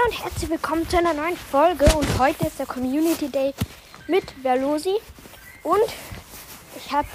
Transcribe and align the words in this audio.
Hallo 0.00 0.12
und 0.12 0.22
herzlich 0.22 0.50
willkommen 0.50 0.88
zu 0.88 0.98
einer 0.98 1.12
neuen 1.14 1.36
Folge 1.36 1.84
und 1.96 2.18
heute 2.18 2.46
ist 2.46 2.58
der 2.58 2.66
Community 2.66 3.28
Day 3.28 3.52
mit 4.06 4.24
Verlosi 4.42 4.94
und 5.62 5.82
ich 6.76 6.92
habe 6.92 7.08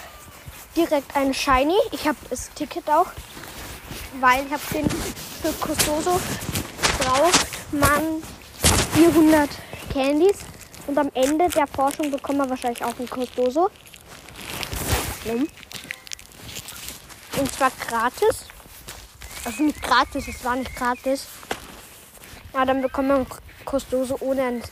direkt 0.75 1.15
einen 1.15 1.33
Shiny. 1.33 1.75
Ich 1.91 2.07
habe 2.07 2.17
das 2.29 2.51
Ticket 2.53 2.87
auch, 2.89 3.07
weil 4.19 4.45
ich 4.45 4.51
habe 4.51 4.61
den 4.73 4.89
für 4.89 5.53
Costoso 5.53 6.19
braucht 6.99 7.47
man 7.71 8.21
400 8.93 9.49
Candies 9.91 10.37
und 10.87 10.97
am 10.97 11.09
Ende 11.13 11.47
der 11.49 11.67
Forschung 11.67 12.11
bekommt 12.11 12.39
man 12.39 12.49
wahrscheinlich 12.49 12.83
auch 12.83 12.97
einen 12.97 13.09
Costoso. 13.09 13.69
Und 17.37 17.51
zwar 17.53 17.71
gratis. 17.87 18.45
Also 19.43 19.63
nicht 19.63 19.81
gratis, 19.81 20.27
es 20.27 20.43
war 20.43 20.55
nicht 20.55 20.75
gratis. 20.75 21.27
Ja, 22.55 22.63
dann 22.63 22.81
bekommt 22.81 23.09
man 23.09 23.27
Kostose 23.65 24.15
ohne 24.23 24.43
ein 24.43 24.63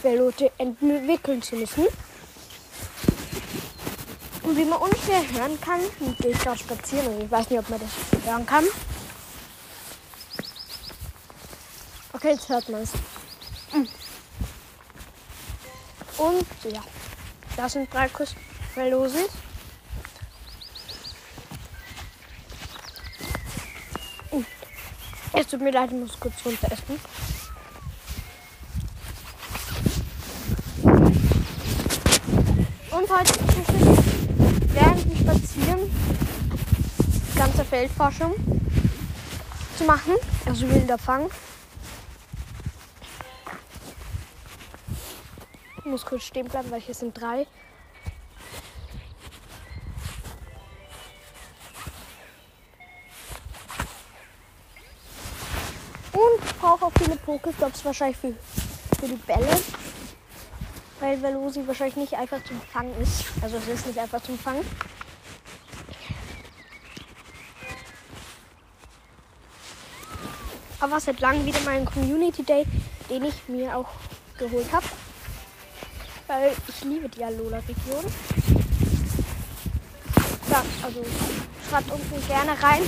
Velote 0.00 0.52
entwickeln 0.58 1.42
zu 1.42 1.56
müssen. 1.56 1.88
Und 4.44 4.56
wie 4.56 4.64
man 4.64 4.78
unschwer 4.78 5.28
hören 5.32 5.60
kann, 5.60 5.80
gehe 6.20 6.30
ich 6.30 6.38
gerade 6.38 6.56
spazieren 6.56 7.08
und 7.08 7.24
ich 7.24 7.30
weiß 7.30 7.50
nicht, 7.50 7.58
ob 7.58 7.68
man 7.68 7.80
das 7.80 8.24
hören 8.24 8.46
kann. 8.46 8.64
Okay, 12.12 12.30
jetzt 12.30 12.48
hört 12.48 12.68
man 12.68 12.82
es. 12.82 12.92
Und 16.16 16.46
ja, 16.72 16.82
das 17.56 17.72
sind 17.72 17.92
drei 17.92 18.08
Velosis. 18.76 19.30
Es 25.32 25.46
tut 25.48 25.60
mir 25.60 25.70
leid, 25.70 25.90
ich 25.92 25.98
muss 25.98 26.18
kurz 26.18 26.34
runter 26.44 26.70
essen. 26.72 26.98
Und 32.90 33.10
heute 33.10 33.32
während 34.72 35.08
wir 35.08 35.16
spazieren 35.16 35.90
ganze 37.36 37.64
Feldforschung 37.64 38.34
zu 39.76 39.84
machen, 39.84 40.14
also 40.46 40.68
wilder 40.68 40.98
Fang. 40.98 41.28
Ich 45.78 45.84
muss 45.84 46.04
kurz 46.04 46.24
stehen 46.24 46.48
bleiben, 46.48 46.70
weil 46.70 46.80
hier 46.80 46.94
sind 46.94 47.20
drei. 47.20 47.46
Brauche 56.66 56.86
auch 56.86 56.92
viele 56.98 57.16
Pokestops 57.16 57.84
wahrscheinlich 57.84 58.16
für, 58.16 58.34
für 58.98 59.08
die 59.08 59.16
Bälle. 59.16 59.48
Weil 61.00 61.22
Velosi 61.22 61.66
wahrscheinlich 61.66 61.96
nicht 61.96 62.14
einfach 62.14 62.42
zum 62.44 62.60
Fangen 62.72 62.94
ist. 63.00 63.24
Also 63.42 63.56
es 63.58 63.68
ist 63.68 63.86
nicht 63.86 63.98
einfach 63.98 64.22
zum 64.22 64.38
Fangen. 64.38 64.64
Aber 70.80 71.00
seit 71.00 71.20
langem 71.20 71.44
wieder 71.46 71.58
ein 71.68 71.84
Community 71.84 72.42
Day, 72.42 72.66
den 73.08 73.24
ich 73.24 73.34
mir 73.48 73.76
auch 73.76 73.88
geholt 74.38 74.70
habe. 74.72 74.86
Weil 76.26 76.52
ich 76.68 76.84
liebe 76.84 77.08
die 77.08 77.24
Alola-Region. 77.24 78.04
Ja, 80.50 80.62
also 80.82 81.04
schreibt 81.68 81.90
unten 81.90 82.26
gerne 82.26 82.50
rein. 82.62 82.82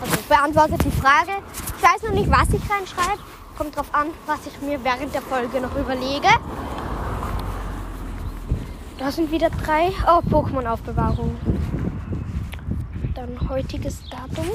Also 0.00 0.16
beantwortet 0.28 0.84
die 0.84 1.00
Frage. 1.00 1.42
Ich 1.86 1.92
weiß 1.92 2.10
noch 2.10 2.16
nicht, 2.18 2.28
was 2.28 2.48
ich 2.48 2.68
reinschreibe. 2.68 3.22
Kommt 3.56 3.76
drauf 3.76 3.94
an, 3.94 4.08
was 4.26 4.40
ich 4.44 4.60
mir 4.60 4.82
während 4.82 5.14
der 5.14 5.22
Folge 5.22 5.60
noch 5.60 5.76
überlege. 5.76 6.26
Da 8.98 9.12
sind 9.12 9.30
wieder 9.30 9.50
drei. 9.50 9.92
Oh, 10.04 10.20
Pokémon-Aufbewahrung. 10.28 11.36
Dann 13.14 13.48
heutiges 13.48 14.02
Datum. 14.10 14.46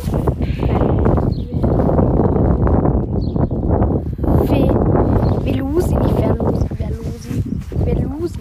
Velusi, 5.46 5.96
nicht 5.96 6.18
Velusi, 6.18 6.70
Velusi. 6.78 7.44
Velusi. 7.86 8.40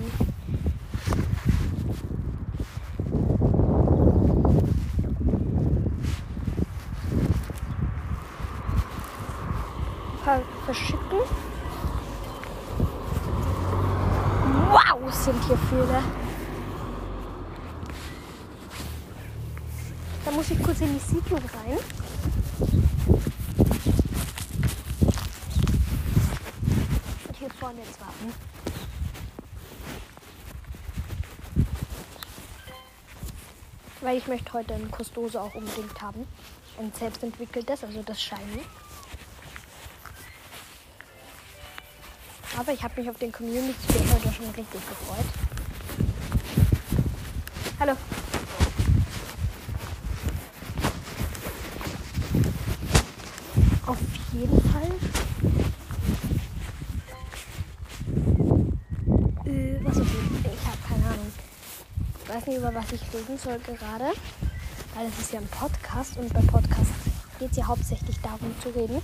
verschicken. 10.73 11.19
Wow, 14.71 15.13
sind 15.13 15.45
hier 15.45 15.59
viele. 15.69 16.03
Da 20.25 20.31
muss 20.31 20.51
ich 20.51 20.63
kurz 20.63 20.81
in 20.81 20.95
die 20.95 21.01
Siedlung 21.01 21.41
rein. 21.41 21.79
Und 27.27 27.37
hier 27.37 27.51
vorne 27.59 27.79
jetzt 27.81 28.01
warten. 28.01 28.33
Weil 34.03 34.19
ich 34.19 34.20
möchte 34.31 34.53
heute 34.53 34.75
ein 34.75 34.89
Kostose 34.93 35.41
auch 35.43 35.53
unbedingt 35.57 36.01
haben. 36.01 36.25
Ein 36.79 36.93
selbstentwickeltes, 36.97 37.83
also 37.83 38.01
das 38.03 38.23
Shiny. 38.23 38.63
Aber 42.57 42.73
ich 42.73 42.81
habe 42.81 43.01
mich 43.01 43.11
auf 43.11 43.19
den 43.19 43.33
Community 43.33 43.75
heute 43.89 44.33
schon 44.33 44.47
richtig 44.51 44.81
gefreut. 44.89 45.27
Hallo. 47.81 47.93
Auf 53.87 53.99
jeden 54.33 54.63
Fall. 54.71 54.91
Äh, 59.47 59.85
was 59.85 59.97
ist 59.97 60.07
Ich 60.07 60.67
habe 60.67 60.79
keine 60.89 61.05
Ahnung. 61.07 61.33
Ich 62.23 62.30
weiß 62.41 62.47
nicht, 62.47 62.59
über 62.59 62.75
was 62.75 62.93
ich 62.93 63.03
reden 63.13 63.39
soll 63.39 63.59
gerade. 63.59 64.13
Weil 64.95 65.07
es 65.07 65.19
ist 65.19 65.33
ja 65.33 65.41
ein 65.41 65.49
Podcast 65.49 66.17
und 66.17 66.33
bei 66.33 66.41
Podcast 66.41 66.91
geht 67.39 67.51
es 67.51 67.57
ja 67.57 67.67
hauptsächlich 67.67 68.19
darum 68.21 68.55
zu 68.63 68.71
reden. 68.71 69.03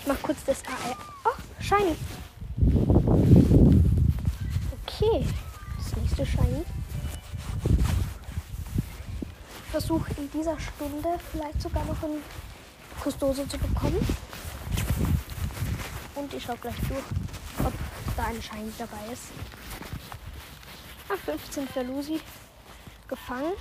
Ich 0.00 0.06
mache 0.06 0.18
kurz 0.22 0.44
das 0.44 0.62
AR. 0.66 0.96
Oh, 1.24 1.62
Shiny. 1.62 1.96
Okay, 4.86 5.26
das 5.78 5.96
nächste 5.96 6.26
Shiny. 6.26 6.64
Ich 9.64 9.70
versuche 9.70 10.10
in 10.16 10.30
dieser 10.30 10.58
Stunde 10.60 11.08
vielleicht 11.32 11.60
sogar 11.60 11.84
noch 11.84 12.02
ein 12.02 12.22
Kustose 13.02 13.48
zu 13.48 13.58
bekommen. 13.58 13.98
Und 16.14 16.32
ich 16.32 16.42
schaue 16.42 16.56
gleich 16.58 16.76
durch, 16.88 17.66
ob 17.66 17.72
da 18.16 18.24
ein 18.24 18.40
Shiny 18.40 18.72
dabei 18.78 19.12
ist. 19.12 19.24
Ah, 21.14 21.16
15 21.16 21.68
Verlusi 21.68 22.20
gefangen. 23.06 23.52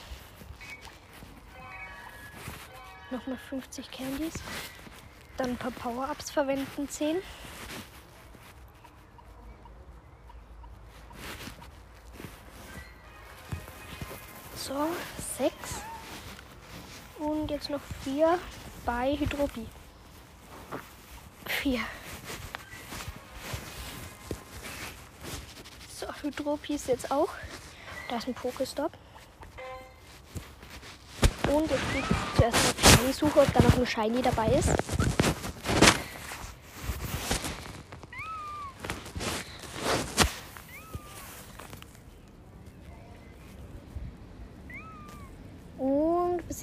Nochmal 3.11 3.37
50 3.49 3.91
Candies. 3.91 4.33
Dann 5.37 5.51
ein 5.51 5.57
paar 5.57 5.71
Power-Ups 5.71 6.31
verwenden, 6.31 6.89
10. 6.89 7.17
So, 14.55 14.87
6. 15.37 15.53
Und 17.19 17.51
jetzt 17.51 17.69
noch 17.69 17.81
4 18.03 18.39
bei 18.85 19.15
Hydropie. 19.15 19.67
4. 21.45 21.79
Ist 26.23 26.87
jetzt 26.87 27.11
auch. 27.11 27.29
Da 28.09 28.17
ist 28.17 28.27
ein 28.27 28.33
Pokestop. 28.33 28.91
Und 31.51 31.69
jetzt 31.69 31.81
ich 31.99 32.37
zuerst 32.37 32.55
auf 32.55 32.99
Shiny 32.99 33.13
suche, 33.13 33.39
ob 33.39 33.53
da 33.53 33.61
noch 33.61 33.77
ein 33.77 33.85
Shiny 33.85 34.21
dabei 34.21 34.47
ist. 34.47 34.69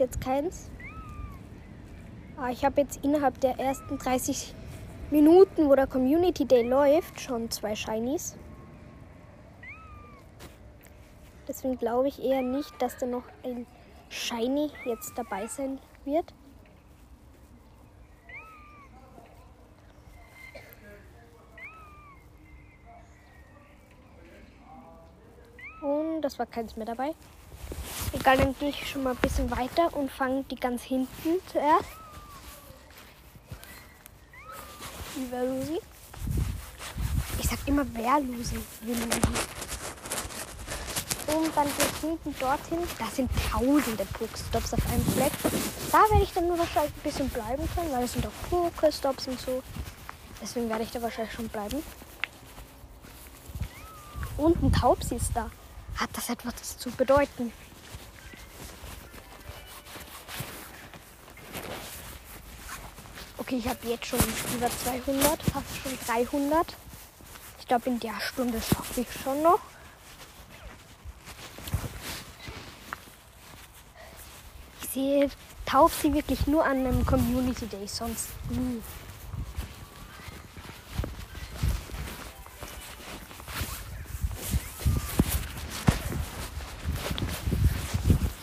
jetzt 0.01 0.21
keins. 0.21 0.71
Ah, 2.37 2.51
ich 2.51 2.65
habe 2.65 2.81
jetzt 2.81 3.05
innerhalb 3.05 3.39
der 3.41 3.59
ersten 3.61 3.99
30 3.99 4.55
Minuten, 5.11 5.69
wo 5.69 5.75
der 5.77 5.87
Community 5.87 6.47
Day 6.47 6.67
läuft, 6.67 7.21
schon 7.21 7.51
zwei 7.51 7.77
Shinies. 7.77 8.37
Deswegen 11.50 11.79
glaube 11.79 12.06
ich 12.06 12.23
eher 12.23 12.43
nicht, 12.43 12.81
dass 12.81 12.97
da 12.97 13.06
noch 13.06 13.25
ein 13.43 13.67
Shiny 14.08 14.70
jetzt 14.85 15.19
dabei 15.19 15.49
sein 15.49 15.81
wird. 16.05 16.32
Und 25.82 26.23
das 26.23 26.38
war 26.38 26.47
keins 26.47 26.76
mehr 26.76 26.87
dabei. 26.87 27.17
Egal, 28.12 28.37
dann 28.37 28.56
gehe 28.61 28.69
ich 28.69 28.88
schon 28.88 29.03
mal 29.03 29.11
ein 29.11 29.17
bisschen 29.17 29.50
weiter 29.50 29.93
und 29.96 30.08
fange 30.08 30.44
die 30.44 30.55
ganz 30.55 30.85
hinten 30.85 31.41
zuerst. 31.50 31.91
Die 35.17 35.35
Lucy. 35.35 35.81
Ich 37.41 37.49
sag 37.49 37.58
immer, 37.67 37.85
wer 37.93 38.20
Lucy 38.20 38.61
will 38.82 39.60
gehe 41.31 41.87
ich 41.87 42.00
hinten 42.00 42.35
dorthin. 42.38 42.79
Da 42.99 43.06
sind 43.06 43.31
tausende 43.50 44.05
Pokestops 44.05 44.75
auf 44.75 44.87
einem 44.93 45.05
Fleck. 45.12 45.32
Da 45.93 45.99
werde 46.11 46.25
ich 46.25 46.32
dann 46.32 46.49
nur 46.49 46.59
wahrscheinlich 46.59 46.93
ein 46.93 47.03
bisschen 47.03 47.29
bleiben 47.29 47.69
können, 47.75 47.93
weil 47.93 48.05
es 48.05 48.12
sind 48.12 48.27
auch 48.27 48.49
Pokestops 48.49 49.29
und 49.29 49.41
so. 49.41 49.62
Deswegen 50.43 50.69
werde 50.69 50.85
ich 50.85 50.91
da 50.91 51.03
wahrscheinlich 51.03 51.32
schon 51.35 51.49
bleiben. 51.49 51.82
Und 54.37 54.62
ein 54.62 54.73
Taubsi 54.73 55.17
ist 55.17 55.32
da. 55.35 55.50
Hat 55.97 56.11
das 56.15 56.31
etwas 56.31 56.79
zu 56.79 56.91
bedeuten? 56.93 57.53
Okay, 63.37 63.56
ich 63.56 63.69
habe 63.69 63.88
jetzt 63.88 64.06
schon 64.06 64.21
über 64.55 64.71
200, 64.71 65.43
fast 65.43 65.77
schon 65.82 65.99
300. 66.06 66.75
Ich 67.59 67.67
glaube, 67.67 67.91
in 67.91 68.00
der 68.00 68.19
Stunde 68.21 68.61
schaffe 68.61 69.03
ich 69.03 69.09
schon 69.23 69.43
noch. 69.43 69.61
Ich 75.00 75.06
sehe 75.06 75.31
Taubsi 75.64 76.12
wirklich 76.12 76.47
nur 76.47 76.62
an 76.62 76.85
einem 76.87 77.06
Community 77.06 77.67
Day, 77.67 77.87
sonst 77.87 78.29
nie. 78.50 78.82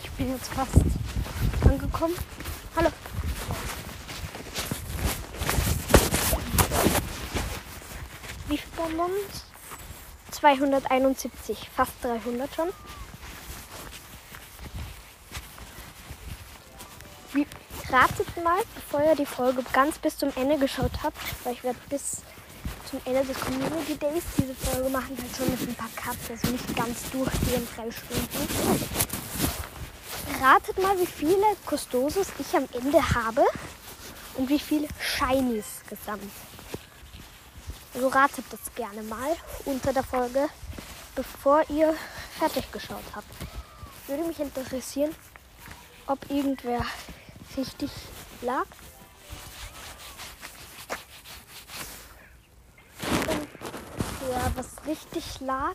Ich 0.02 0.10
bin 0.10 0.32
jetzt 0.32 0.48
fast 0.48 0.72
angekommen. 1.64 2.14
Hallo. 2.74 2.88
Wie 8.48 8.58
viel 8.58 8.70
Bonbons? 8.74 9.44
271, 10.32 11.70
fast 11.72 11.92
300 12.02 12.52
schon. 12.52 12.70
Ratet 17.90 18.36
mal, 18.42 18.60
bevor 18.74 19.02
ihr 19.02 19.16
die 19.16 19.26
Folge 19.26 19.62
ganz 19.72 19.98
bis 19.98 20.18
zum 20.18 20.30
Ende 20.36 20.58
geschaut 20.58 20.92
habt, 21.02 21.18
weil 21.44 21.54
ich 21.54 21.64
werde 21.64 21.78
bis 21.88 22.18
zum 22.90 23.00
Ende 23.04 23.24
des 23.24 23.38
Community 23.40 23.96
Days 23.96 24.24
diese 24.36 24.54
Folge 24.54 24.88
machen, 24.90 25.16
halt 25.20 25.36
schon 25.36 25.50
mit 25.50 25.60
ein 25.68 25.74
paar 25.74 25.90
Cuts, 25.96 26.30
also 26.30 26.48
nicht 26.48 26.76
ganz 26.76 27.10
durchgehend 27.10 27.68
drei 27.76 27.90
Stunden. 27.90 28.84
Ratet 30.40 30.78
mal, 30.82 30.98
wie 30.98 31.06
viele 31.06 31.44
Custosos 31.66 32.28
ich 32.38 32.56
am 32.56 32.68
Ende 32.72 33.02
habe 33.14 33.44
und 34.34 34.48
wie 34.48 34.58
viele 34.58 34.88
Shinies 35.00 35.82
gesamt. 35.88 36.30
Also 37.94 38.08
ratet 38.08 38.44
das 38.50 38.60
gerne 38.74 39.02
mal 39.02 39.36
unter 39.64 39.92
der 39.92 40.04
Folge, 40.04 40.48
bevor 41.14 41.62
ihr 41.70 41.94
fertig 42.38 42.70
geschaut 42.70 43.04
habt. 43.14 43.26
Würde 44.06 44.24
mich 44.24 44.38
interessieren, 44.38 45.14
ob 46.06 46.18
irgendwer 46.30 46.84
richtig 47.56 47.90
lag. 48.42 48.66
Und 53.28 53.48
ja, 54.30 54.52
was 54.54 54.66
richtig 54.86 55.40
lag, 55.40 55.74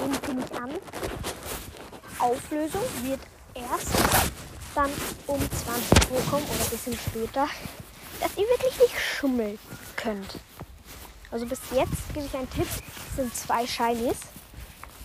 den 0.00 0.36
bin 0.36 0.44
ich 0.44 0.60
an. 0.60 0.70
Auflösung 2.18 2.82
wird 3.02 3.20
erst 3.54 3.90
dann 4.74 4.90
um 5.26 5.38
20 5.38 6.10
Uhr 6.10 6.20
kommen 6.30 6.44
oder 6.44 6.64
ein 6.64 6.70
bisschen 6.70 6.98
später, 6.98 7.48
dass 8.20 8.36
ihr 8.36 8.46
wirklich 8.48 8.78
nicht 8.78 8.98
schummeln 8.98 9.58
könnt. 9.96 10.38
Also 11.30 11.46
bis 11.46 11.60
jetzt 11.72 12.14
gebe 12.14 12.26
ich 12.26 12.36
einen 12.36 12.50
Tipp, 12.50 12.68
es 13.10 13.16
sind 13.16 13.34
zwei 13.34 13.66
Shinies 13.66 14.18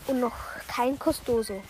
und 0.08 0.20
noch 0.20 0.36
kein 0.68 0.98
Costoso. 0.98 1.62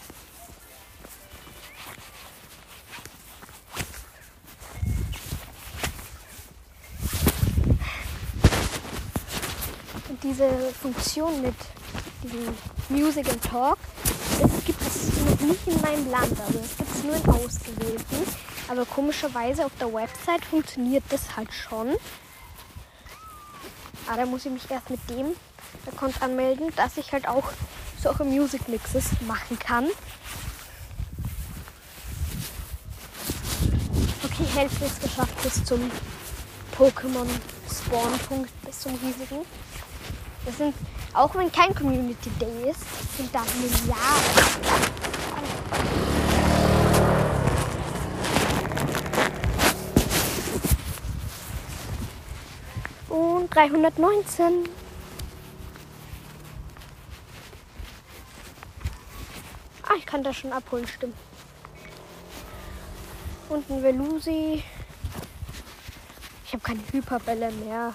Diese 10.30 10.48
Funktion 10.80 11.42
mit 11.42 11.56
diesem 12.24 12.56
Music 12.90 13.28
and 13.30 13.44
Talk, 13.44 13.78
das 14.40 14.52
gibt 14.66 14.82
es 14.82 15.08
noch 15.26 15.40
nicht 15.48 15.68
in 15.68 15.82
meinem 15.82 16.10
Land. 16.12 16.40
Also 16.40 16.60
das 16.60 16.78
gibt 16.78 16.96
es 16.96 17.04
nur 17.04 17.16
in 17.16 17.44
ausgewählten. 17.46 18.18
Aber 18.68 18.86
komischerweise 18.86 19.66
auf 19.66 19.72
der 19.80 19.92
Website 19.92 20.46
funktioniert 20.46 21.04
das 21.10 21.36
halt 21.36 21.52
schon. 21.52 21.96
Aber 24.08 24.18
da 24.18 24.26
muss 24.26 24.46
ich 24.46 24.52
mich 24.52 24.70
erst 24.70 24.90
mit 24.90 25.00
dem 25.10 25.36
Account 25.92 26.22
anmelden, 26.22 26.72
dass 26.76 26.98
ich 26.98 27.12
halt 27.12 27.28
auch 27.28 27.52
solche 28.02 28.24
Music 28.24 28.68
Mixes 28.68 29.06
machen 29.28 29.58
kann. 29.58 29.88
Okay, 34.24 34.46
Hälfte 34.56 34.86
ist 34.86 35.02
geschafft 35.02 35.42
bis 35.42 35.64
zum 35.64 35.90
Pokémon 36.78 37.28
Spawn-Punkt, 37.70 38.50
bis 38.66 38.80
zum 38.80 38.94
riesigen. 38.96 39.46
Das 40.50 40.58
sind, 40.58 40.74
auch 41.14 41.36
wenn 41.36 41.52
kein 41.52 41.76
Community 41.76 42.32
Day 42.40 42.72
ist, 42.72 42.82
sind 43.16 43.30
da 43.32 43.44
Milliarden. 43.62 44.00
Und 53.10 53.54
319. 53.54 54.68
Ah, 59.84 59.94
ich 60.00 60.06
kann 60.08 60.24
das 60.24 60.36
schon 60.36 60.52
abholen, 60.52 60.88
stimmt. 60.88 61.16
Und 63.50 63.70
ein 63.70 63.84
Velusi. 63.84 64.64
Ich 66.44 66.54
habe 66.54 66.64
keine 66.64 66.82
Hyperbälle 66.92 67.52
mehr. 67.52 67.94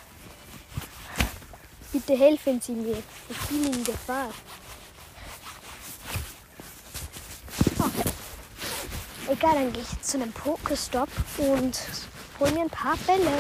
Bitte 2.07 2.19
helfen 2.19 2.61
Sie 2.61 2.73
mir. 2.73 3.03
Ich 3.31 3.39
bin 3.49 3.73
in 3.73 3.83
Gefahr. 3.83 4.29
Oh. 7.79 9.33
Egal, 9.33 9.55
dann 9.55 9.73
gehe 9.73 9.83
ich 9.83 10.03
zu 10.03 10.19
einem 10.19 10.33
Pokestop 10.33 11.09
und 11.39 11.81
hole 12.39 12.53
mir 12.53 12.61
ein 12.63 12.71
paar 12.71 12.97
Bälle. 13.07 13.31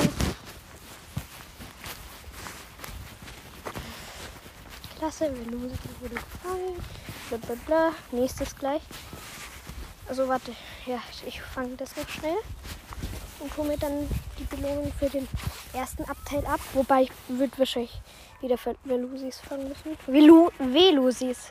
Klasse, 4.96 5.30
Velosi 5.30 5.74
wurde 6.00 6.14
gefangen. 6.14 6.84
Bla 7.28 7.38
bla 7.38 7.54
bla. 7.66 7.92
Nächstes 8.12 8.56
gleich. 8.56 8.82
Also 10.08 10.26
warte, 10.26 10.52
ja, 10.86 11.02
ich 11.26 11.42
fange 11.42 11.76
das 11.76 11.96
noch 11.96 12.08
schnell 12.08 12.36
und 13.40 13.54
hole 13.58 13.68
mir 13.68 13.78
dann 13.78 14.08
die 14.38 14.44
Belohnung 14.44 14.90
für 14.98 15.10
den 15.10 15.28
ersten 15.74 16.04
Abteil 16.04 16.46
ab. 16.46 16.60
Wobei 16.72 17.02
ich 17.02 17.10
würde 17.28 17.58
wahrscheinlich 17.58 18.00
wieder 18.44 18.58
Velusis 18.84 19.40
fangen 19.40 19.68
müssen. 19.68 19.96
Velu 20.06 20.50
Velusis. 20.58 21.50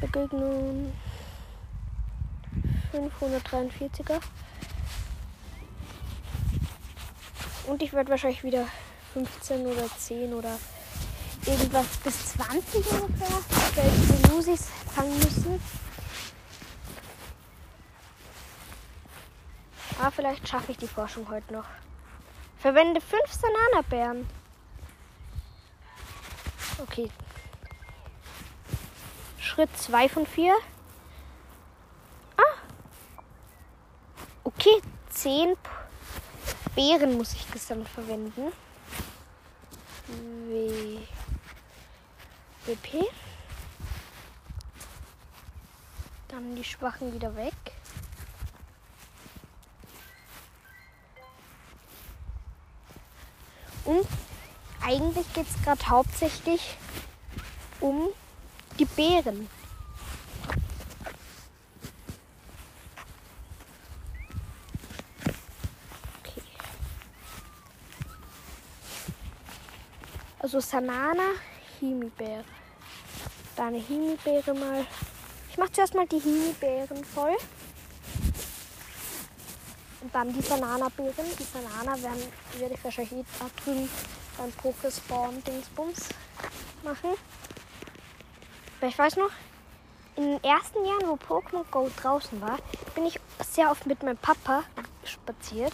Begegnung 0.00 0.92
543er. 2.92 4.20
Und 7.66 7.82
ich 7.82 7.92
werde 7.92 8.10
wahrscheinlich 8.10 8.42
wieder 8.42 8.66
15 9.12 9.66
oder 9.66 9.86
10 9.98 10.32
oder 10.32 10.58
irgendwas 11.46 11.86
bis 11.98 12.32
20 12.32 12.92
ungefähr 12.92 14.24
Velusis 14.24 14.68
fangen 14.94 15.16
müssen. 15.18 15.62
Ah, 20.00 20.10
vielleicht 20.10 20.48
schaffe 20.48 20.72
ich 20.72 20.78
die 20.78 20.88
Forschung 20.88 21.28
heute 21.28 21.52
noch. 21.52 21.66
Verwende 22.58 23.00
5 23.00 23.20
Sanana-Bären. 23.30 24.26
Okay. 26.78 27.10
Schritt 29.38 29.76
2 29.76 30.08
von 30.08 30.26
4. 30.26 30.54
Ah. 32.36 32.42
Okay, 34.44 34.80
10 35.10 35.56
Beeren 36.74 37.18
muss 37.18 37.34
ich 37.34 37.50
gesamt 37.50 37.88
verwenden. 37.88 38.52
W. 40.48 40.98
WP. 42.64 43.04
Dann 46.28 46.56
die 46.56 46.64
Schwachen 46.64 47.12
wieder 47.12 47.36
weg. 47.36 47.52
eigentlich 54.92 55.32
geht 55.32 55.46
es 55.48 55.62
gerade 55.64 55.88
hauptsächlich 55.88 56.76
um 57.80 58.08
die 58.78 58.84
Beeren. 58.84 59.48
Also 70.38 70.60
Sanana, 70.60 71.22
Himbeere. 71.80 72.44
Da 73.56 73.68
eine 73.68 73.78
Himbeere 73.78 74.52
mal. 74.52 74.84
Ich 75.50 75.56
mache 75.56 75.72
zuerst 75.72 75.94
mal 75.94 76.06
die 76.06 76.18
Himbeeren 76.18 77.04
voll. 77.04 77.36
Und 80.00 80.14
dann 80.14 80.32
die 80.34 80.42
Sananabeeren. 80.42 81.24
Die 81.38 81.44
Banana 81.44 82.02
werden, 82.02 82.22
werde 82.58 82.74
ich 82.74 82.84
wahrscheinlich 82.84 83.12
eh 83.12 83.44
abdrücken 83.44 83.88
beim 84.38 84.52
Pokespawn-Dingsbums 84.52 86.08
machen. 86.82 87.10
Aber 88.78 88.88
ich 88.88 88.98
weiß 88.98 89.16
noch, 89.16 89.30
in 90.16 90.24
den 90.24 90.44
ersten 90.44 90.84
Jahren, 90.84 91.08
wo 91.08 91.14
Pokémon 91.14 91.64
Go 91.70 91.90
draußen 92.00 92.40
war, 92.40 92.58
bin 92.94 93.06
ich 93.06 93.18
sehr 93.48 93.70
oft 93.70 93.86
mit 93.86 94.02
meinem 94.02 94.18
Papa 94.18 94.64
spaziert, 95.04 95.72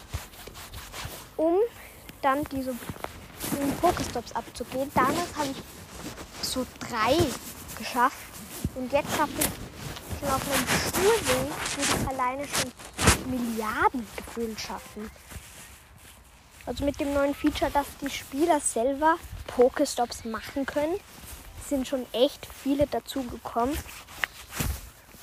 um 1.37 1.57
dann 2.23 2.45
diese 2.45 2.71
um 2.71 3.73
Pokestops 3.81 4.33
abzugehen. 4.33 4.91
Damals 4.95 5.37
habe 5.37 5.49
ich 5.51 6.47
so 6.47 6.67
drei 6.81 7.17
geschafft 7.79 8.17
und 8.75 8.93
jetzt 8.93 9.19
habe 9.19 9.31
ich 9.39 10.19
schon 10.19 10.29
auf 10.29 10.43
meinem 10.49 10.67
Schulweg 10.69 11.77
würde 11.77 12.03
ich 12.03 12.09
alleine 12.09 12.47
schon 12.47 12.73
Milliarden 13.31 14.07
gefühlt 14.17 14.59
schaffen. 14.59 15.11
Also 16.69 16.85
mit 16.85 17.01
dem 17.01 17.15
neuen 17.15 17.35
Feature, 17.35 17.71
dass 17.71 17.87
die 18.03 18.11
Spieler 18.11 18.61
selber 18.61 19.17
Pokestops 19.47 20.27
machen 20.27 20.67
können, 20.67 21.01
sind 21.67 21.89
schon 21.89 22.05
echt 22.13 22.47
viele 22.63 22.87
dazu 22.87 23.23
gekommen. 23.23 23.73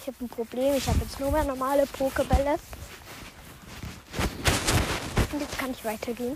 Ich 0.01 0.07
habe 0.07 0.25
ein 0.25 0.27
Problem, 0.27 0.73
ich 0.73 0.87
habe 0.87 0.97
jetzt 1.03 1.19
nur 1.19 1.31
mehr 1.31 1.43
normale 1.43 1.85
Pokebälle. 1.85 2.55
Und 5.31 5.39
jetzt 5.39 5.59
kann 5.59 5.69
ich 5.69 5.85
weitergehen. 5.85 6.35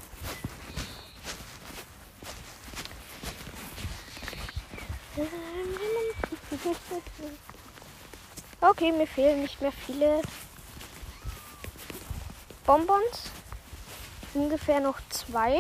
Okay, 8.61 8.91
mir 8.91 9.07
fehlen 9.07 9.41
nicht 9.41 9.61
mehr 9.61 9.71
viele 9.71 10.21
Bonbons. 12.65 13.31
Ungefähr 14.33 14.79
noch 14.79 14.99
zwei. 15.09 15.59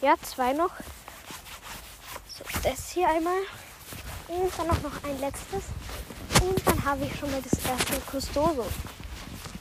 Ja, 0.00 0.14
zwei 0.22 0.54
noch. 0.54 0.70
So, 2.28 2.44
das 2.62 2.90
hier 2.90 3.08
einmal. 3.08 3.40
Und 4.28 4.50
dann 4.56 4.70
auch 4.70 4.80
noch 4.80 5.04
ein 5.04 5.20
letztes. 5.20 5.64
Und 6.40 6.66
dann 6.66 6.84
habe 6.84 7.04
ich 7.04 7.18
schon 7.18 7.30
mal 7.30 7.42
das 7.42 7.58
erste 7.64 8.00
Custoso. 8.10 8.66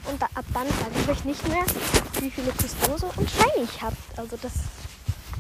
Und 0.05 0.21
da, 0.21 0.27
ab 0.33 0.45
dann 0.53 0.67
sage 0.67 0.91
ich 1.01 1.09
euch 1.09 1.25
nicht 1.25 1.47
mehr, 1.49 1.65
wie 2.21 2.31
viele 2.31 2.53
Custoso 2.53 3.11
und 3.17 3.29
Shiny 3.29 3.65
ich 3.65 3.81
habe. 3.81 3.97
Also 4.15 4.37
das, 4.37 4.53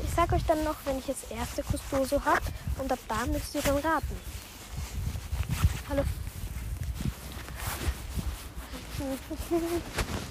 ich 0.03 0.13
sage 0.13 0.35
euch 0.35 0.45
dann 0.45 0.63
noch, 0.65 0.75
wenn 0.83 0.99
ich 0.99 1.05
das 1.05 1.23
erste 1.31 1.63
Custoso 1.63 2.23
habe. 2.25 2.41
Und 2.79 2.91
ab 2.91 2.99
da 3.07 3.25
müsst 3.27 3.55
ihr 3.55 3.61
dann 3.61 3.77
raten. 3.77 4.19
Hallo. 5.89 6.03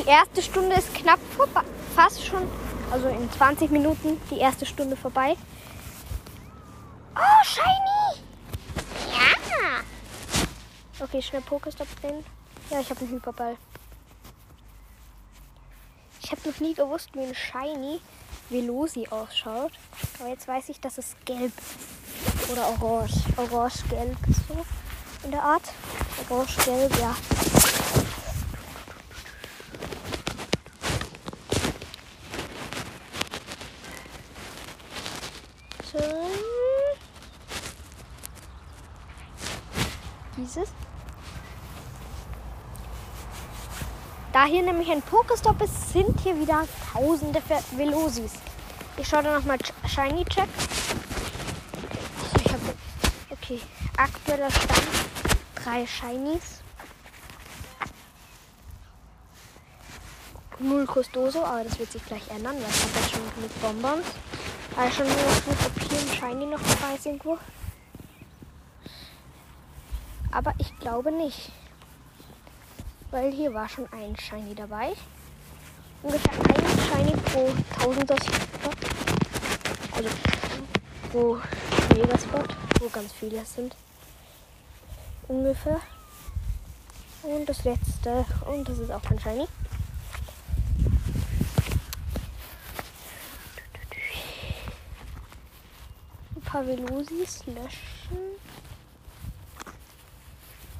Die 0.00 0.08
erste 0.08 0.40
Stunde 0.40 0.76
ist 0.76 0.94
knapp 0.94 1.20
vorbei, 1.36 1.60
fast 1.94 2.24
schon, 2.24 2.48
also 2.90 3.08
in 3.08 3.30
20 3.30 3.70
Minuten 3.70 4.18
die 4.30 4.38
erste 4.38 4.64
Stunde 4.64 4.96
vorbei. 4.96 5.36
Oh, 7.14 7.44
Shiny! 7.44 8.24
Ja! 9.12 9.84
Okay, 11.04 11.20
schnell 11.20 11.42
Pokestop 11.42 11.86
drehen. 12.00 12.24
Ja, 12.70 12.80
ich 12.80 12.88
habe 12.88 13.00
einen 13.00 13.10
Hyperball. 13.10 13.56
Ich 16.22 16.30
habe 16.30 16.48
noch 16.48 16.60
nie 16.60 16.72
gewusst, 16.72 17.10
wie 17.12 17.20
ein 17.20 17.34
Shiny 17.34 18.00
Velosi 18.48 19.06
ausschaut. 19.10 19.72
Aber 20.18 20.30
jetzt 20.30 20.48
weiß 20.48 20.70
ich, 20.70 20.80
dass 20.80 20.96
es 20.96 21.14
gelb. 21.26 21.52
Oder 22.50 22.66
orange. 22.68 23.14
Orange-gelb 23.36 24.16
so 24.48 24.64
in 25.24 25.30
der 25.30 25.42
Art. 25.42 25.72
Orange-gelb, 26.28 26.98
ja. 26.98 27.14
So. 35.92 35.98
Dieses. 40.36 40.68
Da 44.40 44.46
hier 44.46 44.62
nämlich 44.62 44.90
ein 44.90 45.02
Pokestop 45.02 45.60
ist, 45.60 45.92
sind 45.92 46.18
hier 46.20 46.34
wieder 46.40 46.66
tausende 46.94 47.42
Velosis. 47.72 48.32
Ich 48.96 49.06
schaue 49.06 49.22
da 49.22 49.38
nochmal 49.38 49.58
Shiny 49.86 50.24
Check. 50.24 50.48
Ich 52.42 52.50
habe 52.50 52.74
okay, 53.28 53.60
aktueller 53.98 54.50
Stand 54.50 54.88
drei 55.56 55.86
Shinies. 55.86 56.62
Null 60.58 60.86
Custoso, 60.86 61.44
aber 61.44 61.64
das 61.64 61.78
wird 61.78 61.92
sich 61.92 62.06
gleich 62.06 62.26
ändern, 62.30 62.56
weil 62.62 62.70
ich 62.70 62.82
habe 62.82 63.10
schon 63.10 63.34
genug 63.34 63.60
Bonbons. 63.60 64.06
Aber 64.74 64.90
schon 64.90 65.06
nur 65.06 65.16
noch 65.16 65.66
ob 65.66 65.82
hier 65.86 65.98
ein 65.98 66.16
Shiny 66.16 66.46
noch 66.46 66.62
dabei 66.62 66.94
ist 66.94 67.04
irgendwo. 67.04 67.36
Aber 70.32 70.54
ich 70.56 70.78
glaube 70.78 71.12
nicht 71.12 71.52
weil 73.10 73.32
hier 73.32 73.52
war 73.52 73.68
schon 73.68 73.86
ein 73.92 74.16
Shiny 74.16 74.54
dabei. 74.54 74.92
Ungefähr 76.02 76.32
ein 76.32 77.06
Shiny 77.06 77.16
pro 77.22 77.48
1000 77.80 78.24
Spot. 78.24 78.70
Also 79.92 80.08
pro 81.10 81.38
Megaspot, 81.94 82.56
wo 82.80 82.88
ganz 82.88 83.12
viele 83.12 83.44
sind. 83.44 83.76
Ungefähr. 85.28 85.80
Und 87.22 87.46
das 87.48 87.64
letzte, 87.64 88.24
und 88.50 88.68
das 88.68 88.78
ist 88.78 88.90
auch 88.90 89.02
ein 89.10 89.18
Shiny. 89.18 89.46
Ein 96.36 96.42
paar 96.42 96.66
Velosis 96.66 97.44
löschen. 97.46 98.29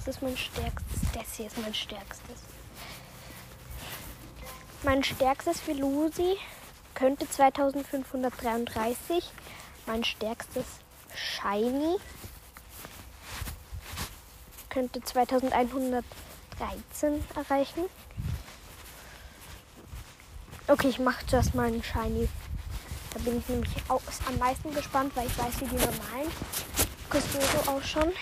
Das 0.05 0.17
ist 0.17 0.23
mein 0.23 0.37
stärkstes. 0.37 1.01
Das 1.13 1.35
hier 1.37 1.47
ist 1.47 1.57
mein 1.59 1.75
stärkstes. 1.75 2.41
Mein 4.83 5.05
stärkstes 5.05 5.67
Velusi 5.67 6.39
könnte 6.95 7.29
2533. 7.29 9.31
Mein 9.85 10.03
stärkstes 10.03 10.65
Shiny 11.15 11.99
könnte 14.71 15.03
2113 15.03 16.03
erreichen. 17.35 17.85
Okay, 20.67 20.89
ich 20.89 20.99
mache 20.99 21.27
zuerst 21.27 21.55
mal 21.55 21.67
einen 21.67 21.83
Shiny. 21.83 22.27
Da 23.13 23.21
bin 23.21 23.39
ich 23.39 23.47
nämlich 23.49 23.75
auch 23.89 24.01
am 24.27 24.39
meisten 24.39 24.73
gespannt, 24.73 25.15
weil 25.15 25.27
ich 25.27 25.37
weiß, 25.37 25.61
wie 25.61 25.67
die 25.67 25.77
normalen 25.77 26.31
Custoso 27.11 27.71
ausschauen. 27.71 28.15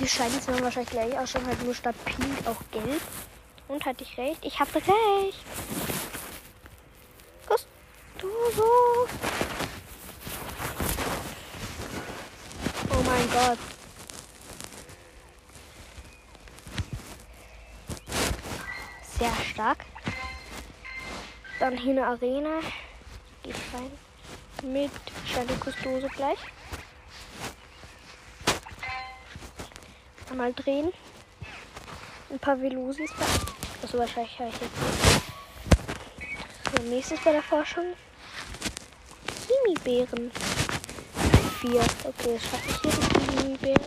Die 0.00 0.08
Shinies 0.08 0.48
werden 0.48 0.64
wahrscheinlich 0.64 0.90
gleich 0.90 1.18
ausschauen, 1.18 1.46
halt 1.46 1.62
nur 1.62 1.74
statt 1.74 1.94
pink 2.06 2.46
auch 2.46 2.56
gelb. 2.72 3.02
Und 3.68 3.84
hatte 3.84 4.02
ich 4.02 4.16
recht? 4.16 4.42
Ich 4.42 4.58
habe 4.58 4.74
recht. 4.74 5.44
Gustoso. 7.46 9.06
Oh 12.88 13.02
mein 13.04 13.30
Gott. 13.30 13.58
Sehr 19.18 19.34
stark. 19.52 19.84
Dann 21.58 21.76
hier 21.76 21.92
eine 21.92 22.06
Arena. 22.06 22.60
Geht 23.42 23.54
rein. 23.74 23.90
Mit 24.62 24.90
Shiny 25.26 25.56
Custoso 25.62 26.08
gleich. 26.16 26.38
Einmal 30.30 30.52
drehen. 30.54 30.92
Ein 32.30 32.38
paar 32.38 32.60
Velosis. 32.60 33.10
Also 33.82 33.98
wahrscheinlich 33.98 34.38
habe 34.38 34.50
ich 34.50 34.60
jetzt. 34.60 34.76
So, 36.76 36.82
nächstes 36.84 37.18
bei 37.24 37.32
der 37.32 37.42
Forschung. 37.42 37.84
Himbeeren. 39.66 40.30
Vier. 41.60 41.80
Okay, 42.04 42.38
das 42.38 42.42
schaffe 42.42 42.68
ich 42.68 42.80
hier 42.80 42.92
die 42.92 43.42
Himbeeren. 43.42 43.86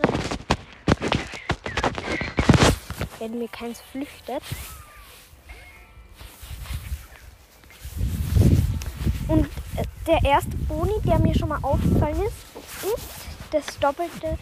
Wenn 3.18 3.38
mir 3.38 3.48
keins 3.48 3.80
flüchtet. 3.90 4.42
Und 9.28 9.46
äh, 9.46 9.84
der 10.06 10.22
erste 10.22 10.54
Boni, 10.68 11.00
der 11.06 11.18
mir 11.20 11.34
schon 11.34 11.48
mal 11.48 11.60
aufgefallen 11.62 12.20
ist, 12.22 12.36
ist 12.84 13.08
das 13.50 13.78
doppelte 13.78 14.36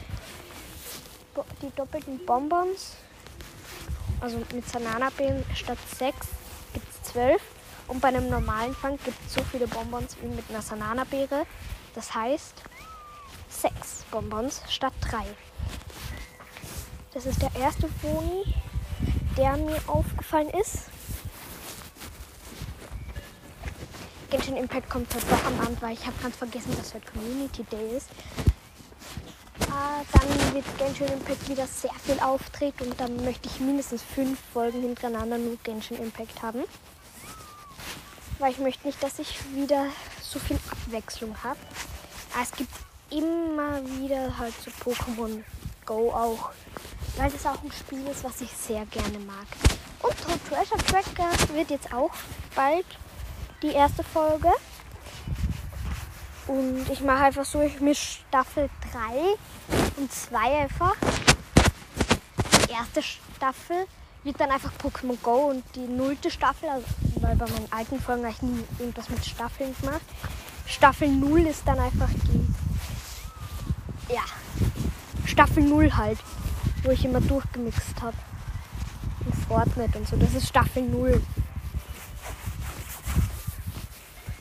die 1.62 1.71
doppelten 1.76 2.25
Bonbons 2.26 2.97
Also 4.21 4.38
mit 4.38 4.69
Sanana-Beeren 4.69 5.45
statt 5.54 5.78
6 5.99 6.16
gibt 6.75 6.87
es 6.90 7.12
12. 7.12 7.40
Und 7.88 8.00
bei 8.00 8.09
einem 8.09 8.28
normalen 8.28 8.75
Fang 8.75 8.99
gibt 9.04 9.19
es 9.26 9.35
so 9.35 9.42
viele 9.42 9.66
Bonbons 9.66 10.16
wie 10.21 10.28
mit 10.28 10.45
einer 10.50 10.62
Sanana-Beere. 10.62 11.47
Das 11.95 12.14
heißt 12.14 12.54
6 13.49 14.04
Bonbons 14.11 14.62
statt 14.69 14.92
3. 15.00 15.25
Das 17.14 17.26
ist 17.26 17.42
der 17.42 17.54
erste 17.57 17.88
Boni, 18.00 18.54
der 19.37 19.57
mir 19.57 19.81
aufgefallen 19.87 20.49
ist. 20.50 20.88
Genshin 24.31 24.57
Impact 24.57 24.88
kommt 24.88 25.12
doch 25.12 25.45
am 25.45 25.61
Abend, 25.61 25.83
weil 25.83 25.92
ich 25.92 26.07
habe 26.07 26.16
ganz 26.23 26.37
vergessen, 26.37 26.75
dass 26.78 26.95
heute 26.95 27.04
Community 27.12 27.64
Day 27.64 27.97
ist. 27.97 28.09
Dann 30.12 30.54
wird 30.54 30.64
Genshin 30.78 31.09
Impact 31.09 31.49
wieder 31.49 31.66
sehr 31.66 31.94
viel 32.04 32.18
auftreten 32.21 32.90
und 32.90 33.00
dann 33.00 33.25
möchte 33.25 33.49
ich 33.49 33.61
mindestens 33.61 34.02
fünf 34.02 34.38
Folgen 34.52 34.80
hintereinander 34.80 35.38
nur 35.38 35.56
Genshin 35.62 35.99
Impact 35.99 36.42
haben. 36.42 36.64
Weil 38.38 38.52
ich 38.52 38.59
möchte 38.59 38.87
nicht, 38.87 39.02
dass 39.02 39.18
ich 39.18 39.38
wieder 39.54 39.87
so 40.21 40.38
viel 40.38 40.59
Abwechslung 40.71 41.37
habe. 41.42 41.59
Es 42.42 42.50
gibt 42.52 42.73
immer 43.11 43.85
wieder 43.87 44.37
halt 44.38 44.54
so 44.64 44.71
Pokémon 44.90 45.42
Go 45.87 46.11
auch. 46.11 46.50
Weil 47.16 47.30
das 47.30 47.47
auch 47.47 47.62
ein 47.62 47.73
Spiel 47.73 48.06
ist, 48.09 48.25
was 48.25 48.40
ich 48.40 48.50
sehr 48.50 48.87
gerne 48.87 49.18
mag. 49.21 49.47
Und 50.00 50.16
Treasure 50.49 50.78
Tracker 50.87 51.30
wird 51.54 51.71
jetzt 51.71 51.92
auch 51.92 52.11
bald 52.54 52.87
die 53.62 53.73
erste 53.73 54.02
Folge. 54.02 54.50
Und 56.47 56.89
ich 56.91 57.01
mache 57.01 57.25
einfach 57.25 57.45
so, 57.45 57.61
ich 57.61 57.81
mische 57.81 58.19
Staffel 58.29 58.69
3 58.93 59.79
und 59.97 60.13
2 60.13 60.39
einfach. 60.63 60.95
Die 62.67 62.73
erste 62.73 63.03
Staffel 63.03 63.87
wird 64.25 64.41
dann 64.41 64.51
einfach 64.51 64.73
Pokémon 64.83 65.17
Go 65.23 65.51
und 65.51 65.65
die 65.75 65.81
nullte 65.81 66.31
Staffel, 66.31 66.69
also, 66.69 66.87
weil 67.17 67.37
bei 67.37 67.47
meinen 67.47 67.73
alten 67.73 68.01
Folgen 68.01 68.23
habe 68.23 68.33
ich 68.33 68.43
nie 68.43 68.65
irgendwas 68.79 69.09
mit 69.09 69.25
Staffeln 69.25 69.75
gemacht. 69.81 70.03
Staffel 70.67 71.09
0 71.09 71.47
ist 71.47 71.63
dann 71.67 71.79
einfach 71.79 72.09
die. 72.09 72.55
Ja. 74.13 74.23
Staffel 75.27 75.63
0 75.63 75.97
halt. 75.97 76.19
Wo 76.83 76.91
ich 76.91 77.05
immer 77.05 77.21
durchgemixt 77.21 78.03
habe. 78.03 78.17
Und 79.25 79.37
Fortnite 79.47 79.99
und 79.99 80.09
so. 80.09 80.17
Das 80.17 80.35
ist 80.35 80.49
Staffel 80.49 80.83
0. 80.83 81.23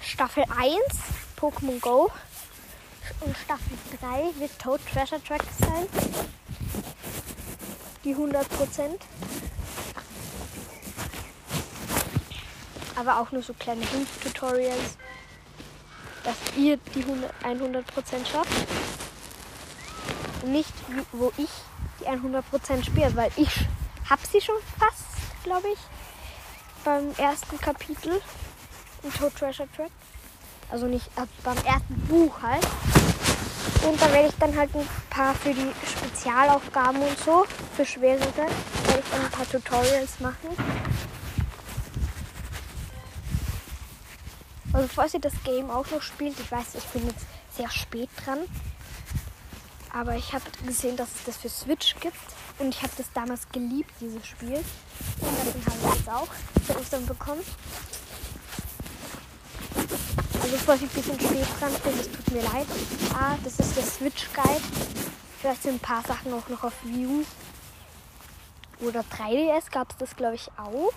Staffel 0.02 0.44
1 0.58 1.21
Pokémon 1.42 1.80
Go 1.80 2.12
und 3.22 3.36
Staffel 3.36 3.76
3 4.00 4.40
wird 4.40 4.60
Toad 4.60 4.80
Treasure 4.86 5.24
Track 5.24 5.42
sein. 5.60 5.88
Die 8.04 8.16
100% 8.16 9.00
Aber 12.96 13.20
auch 13.20 13.32
nur 13.32 13.42
so 13.42 13.54
kleine 13.54 13.84
Hilfstutorials, 13.88 14.98
dass 16.24 16.36
ihr 16.56 16.78
die 16.94 17.04
100% 17.04 17.84
schafft. 18.32 18.52
Und 20.44 20.52
nicht, 20.52 20.74
wo 21.12 21.34
ich 21.38 21.50
die 22.00 22.06
100% 22.06 22.86
spiele, 22.86 23.16
weil 23.16 23.32
ich 23.38 23.66
habe 24.08 24.22
sie 24.32 24.42
schon 24.42 24.58
fast, 24.78 25.06
glaube 25.44 25.70
ich, 25.70 25.80
beim 26.84 27.12
ersten 27.18 27.60
Kapitel 27.60 28.22
in 29.02 29.14
Toad 29.14 29.36
Treasure 29.36 29.68
Track. 29.76 29.92
Also 30.72 30.88
nicht 30.88 31.08
äh, 31.18 31.26
beim 31.44 31.58
ersten 31.58 31.96
Buch 32.08 32.42
halt. 32.42 32.66
Und 33.88 34.02
dann 34.02 34.12
werde 34.14 34.30
ich 34.30 34.36
dann 34.40 34.56
halt 34.56 34.74
ein 34.76 34.88
paar 35.10 35.34
für 35.36 35.54
die 35.54 35.72
Spezialaufgaben 35.86 37.02
und 37.02 37.20
so, 37.20 37.46
für 37.76 37.86
schwerere, 37.86 38.36
werde 38.36 39.00
ich 39.04 39.10
dann 39.12 39.22
ein 39.22 39.32
paar 39.32 39.50
Tutorials 39.50 40.20
machen. 40.20 40.50
Also 44.74 44.88
falls 44.88 45.14
ihr 45.14 45.20
das 45.20 45.34
Game 45.44 45.70
auch 45.70 45.90
noch 45.92 46.02
spielt, 46.02 46.40
ich 46.40 46.52
weiß, 46.52 46.76
ich 46.76 46.86
bin 46.86 47.06
jetzt 47.08 47.26
sehr 47.58 47.70
spät 47.70 48.10
dran. 48.24 48.40
Aber 49.94 50.16
ich 50.16 50.32
habe 50.34 50.46
gesehen, 50.66 50.96
dass 50.96 51.10
es 51.10 51.24
das 51.26 51.38
für 51.38 51.50
Switch 51.50 51.96
gibt. 52.00 52.16
Und 52.60 52.70
ich 52.70 52.82
habe 52.82 52.94
das 52.98 53.12
damals 53.14 53.50
geliebt, 53.50 53.92
dieses 54.00 54.26
Spiel. 54.26 54.56
Und 54.58 55.38
deswegen 55.44 55.66
habe 55.66 55.96
ich 55.96 56.02
es 56.02 56.08
auch 56.08 56.30
zu 56.66 56.80
Ostern 56.80 57.06
bekommen. 57.06 57.42
Also 60.42 60.58
falls 60.58 60.82
ich 60.82 60.90
ein 60.90 60.96
bisschen 60.96 61.20
spät 61.20 61.48
dran 61.60 61.74
bin, 61.84 62.00
es 62.00 62.12
tut 62.12 62.32
mir 62.32 62.42
leid. 62.42 62.66
Ah, 63.14 63.38
das 63.44 63.60
ist 63.60 63.78
der 63.78 63.84
Switch 63.84 64.28
Guide. 64.34 64.62
Vielleicht 65.40 65.64
sind 65.64 65.76
ein 65.76 65.80
paar 65.80 66.02
Sachen 66.04 66.34
auch 66.34 66.48
noch 66.50 66.64
auf 66.64 66.74
View. 66.84 67.24
Oder 68.80 69.02
3DS 69.02 69.70
gab 69.72 69.92
es 69.92 69.98
das, 69.98 70.16
glaube 70.16 70.36
ich, 70.36 70.50
auch. 70.58 70.92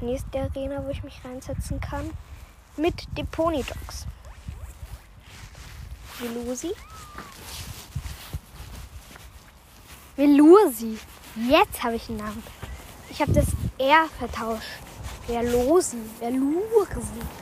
Nächste 0.00 0.40
Arena, 0.40 0.84
wo 0.84 0.90
ich 0.90 1.02
mich 1.02 1.20
reinsetzen 1.24 1.80
kann. 1.80 2.10
Mit 2.76 2.94
den 3.16 3.26
Pony 3.26 3.64
Dogs. 3.64 4.06
Velosi. 6.18 6.72
Velosi. 10.16 10.98
Jetzt 11.48 11.82
habe 11.82 11.96
ich 11.96 12.08
einen 12.08 12.18
Namen. 12.18 12.42
Ich 13.10 13.20
habe 13.20 13.32
das 13.32 13.46
R 13.78 14.08
vertauscht. 14.18 14.66
Velosi. 15.26 15.98
Velosi. 16.20 17.41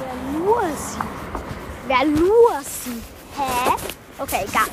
Wer 0.00 0.14
nur 0.32 0.62
sie? 0.76 1.00
Wer 1.86 2.04
nur 2.06 2.62
sie? 2.62 3.02
Hä? 3.36 3.76
Okay, 4.18 4.44
egal. 4.48 4.66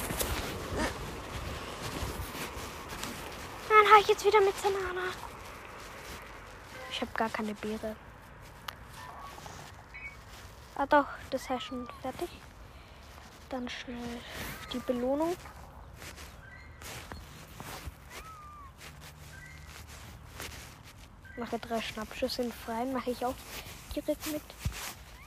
Dann 3.70 3.92
habe 3.92 4.02
ich 4.02 4.08
jetzt 4.08 4.26
wieder 4.26 4.40
mit 4.40 4.56
Banana. 4.62 5.10
Ich 6.90 7.02
habe 7.02 7.12
gar 7.14 7.30
keine 7.30 7.54
Beere. 7.56 7.96
Ah 10.76 10.86
doch, 10.86 11.06
das 11.30 11.50
ist 11.50 11.64
schon 11.64 11.88
fertig. 12.02 12.30
Dann 13.50 13.68
schnell 13.68 14.22
die 14.72 14.80
Belohnung. 14.80 15.36
Mache 21.38 21.60
drei 21.60 21.82
Schnappschüsse 21.82 22.44
in 22.44 22.52
freien, 22.52 22.94
mache 22.94 23.12
ich 23.12 23.26
auch 23.26 23.36
direkt 23.96 24.26
mit 24.28 24.42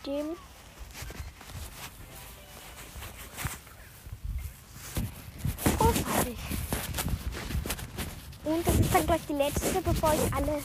dem. 0.07 0.37
Großartig. 5.79 6.39
Und 8.45 8.67
das 8.67 8.75
ist 8.75 8.95
dann 8.95 9.07
gleich 9.07 9.21
die 9.29 9.33
letzte, 9.35 9.81
bevor 9.83 10.15
ich 10.15 10.35
alle 10.35 10.61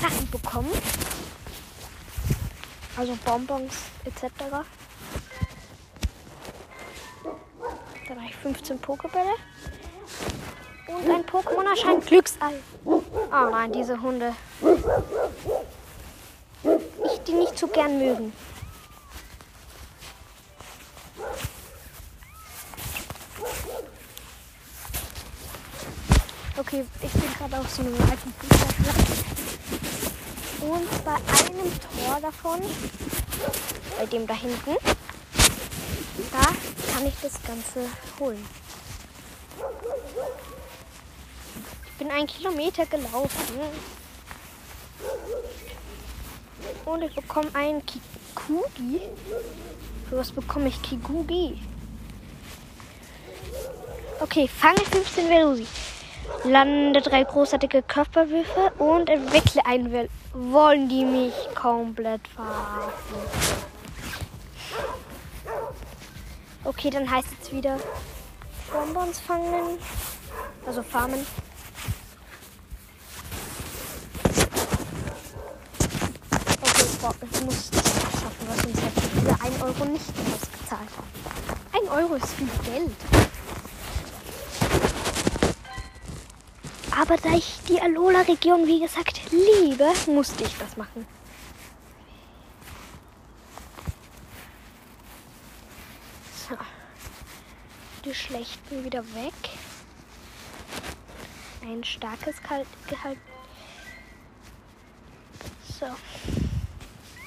Sachen 0.00 0.30
bekomme. 0.30 0.70
Also 2.96 3.18
Bonbons 3.24 3.74
etc. 4.04 4.22
Dann 8.08 8.16
habe 8.16 8.28
ich 8.28 8.36
15 8.36 8.78
Pokebälle. 8.78 9.34
Und 10.88 11.10
ein 11.10 11.24
Pokémon 11.24 11.68
erscheint 11.70 12.06
Glücksei. 12.06 12.52
Oh 12.84 13.00
nein, 13.30 13.72
diese 13.72 14.00
Hunde 14.00 14.34
die 17.32 17.36
nicht 17.36 17.58
so 17.58 17.66
gern 17.66 17.98
mögen. 17.98 18.32
Okay, 26.56 26.84
ich 27.02 27.12
bin 27.12 27.34
gerade 27.38 27.58
auf 27.58 27.70
so 27.70 27.82
einem 27.82 27.94
alten 27.94 28.34
Fußballplatz. 28.38 29.24
Und 30.60 31.04
bei 31.04 31.14
einem 31.14 31.72
Tor 31.80 32.20
davon, 32.20 32.60
bei 33.98 34.06
dem 34.06 34.26
da 34.26 34.34
hinten, 34.34 34.76
da 36.30 36.42
kann 36.92 37.06
ich 37.06 37.14
das 37.22 37.42
Ganze 37.42 37.88
holen. 38.20 38.46
Ich 41.86 41.98
bin 41.98 42.10
einen 42.10 42.26
Kilometer 42.26 42.86
gelaufen. 42.86 43.60
Und 46.84 47.02
ich 47.02 47.14
bekomme 47.14 47.48
einen 47.54 47.82
Kikugi. 47.86 49.00
Für 50.08 50.18
was 50.18 50.32
bekomme 50.32 50.68
ich 50.68 50.80
Kikugi? 50.82 51.60
Okay, 54.20 54.48
fange 54.48 54.80
15 54.80 55.28
Velosi. 55.28 55.66
Lande 56.44 57.00
drei 57.00 57.24
großartige 57.24 57.82
Körperwürfe 57.82 58.72
und 58.78 59.08
entwickle 59.08 59.64
einen 59.66 59.90
Vel 59.90 60.08
Wollen 60.32 60.88
die 60.88 61.04
mich 61.04 61.34
komplett 61.54 62.26
verarschen? 62.28 62.92
Okay, 66.64 66.90
dann 66.90 67.10
heißt 67.10 67.28
es 67.42 67.52
wieder 67.52 67.76
Bonbons 68.72 69.18
fangen. 69.20 69.78
Also 70.64 70.82
farmen. 70.82 71.26
Boah, 77.02 77.12
ich 77.20 77.40
muss 77.40 77.68
das 77.68 77.82
schaffen, 78.12 78.46
was 78.46 78.64
uns 78.64 78.80
hätte 78.80 79.00
für 79.00 79.44
1 79.44 79.60
Euro 79.60 79.84
nicht 79.86 80.04
ausgezahlt. 80.08 80.88
1 81.72 81.88
Euro 81.90 82.14
ist 82.14 82.28
viel 82.34 82.46
Geld. 82.64 82.94
Aber 86.96 87.16
da 87.16 87.30
ich 87.30 87.58
die 87.68 87.80
Alola-Region, 87.80 88.68
wie 88.68 88.78
gesagt, 88.78 89.20
liebe, 89.32 89.92
musste 90.06 90.44
ich 90.44 90.56
das 90.58 90.76
machen. 90.76 91.04
So. 96.48 96.56
Die 98.04 98.14
schlechten 98.14 98.84
wieder 98.84 99.02
weg. 99.16 99.34
Ein 101.62 101.82
starkes 101.82 102.36
Gehalt. 102.86 103.18
So. 105.80 105.86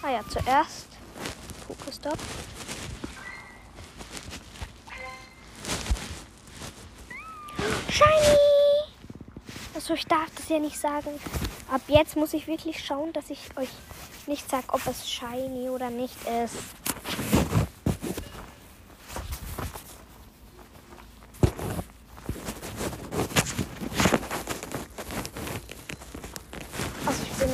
Ah 0.05 0.11
ja, 0.11 0.21
zuerst 0.29 0.85
Pokestop. 1.65 2.17
Shiny! 7.89 8.37
Also 9.73 9.95
ich 9.95 10.05
darf 10.05 10.29
das 10.35 10.47
ja 10.49 10.59
nicht 10.59 10.79
sagen. 10.79 11.09
Ab 11.71 11.81
jetzt 11.87 12.15
muss 12.15 12.35
ich 12.35 12.45
wirklich 12.45 12.85
schauen, 12.85 13.13
dass 13.13 13.31
ich 13.31 13.39
euch 13.57 13.69
nicht 14.27 14.47
sage, 14.47 14.65
ob 14.67 14.85
es 14.85 15.09
shiny 15.09 15.69
oder 15.69 15.89
nicht 15.89 16.17
ist. 16.43 17.34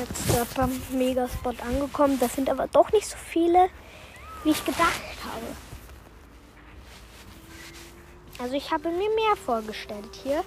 Jetzt 0.01 0.55
beim 0.55 0.81
Megaspot 0.91 1.61
angekommen. 1.61 2.19
Das 2.19 2.33
sind 2.33 2.49
aber 2.49 2.67
doch 2.67 2.91
nicht 2.91 3.07
so 3.07 3.17
viele, 3.17 3.69
wie 4.43 4.49
ich 4.49 4.65
gedacht 4.65 5.01
habe. 5.23 5.45
Also 8.39 8.55
ich 8.55 8.71
habe 8.71 8.89
mir 8.89 8.97
mehr 8.97 9.35
vorgestellt 9.45 10.09
hier. 10.23 10.43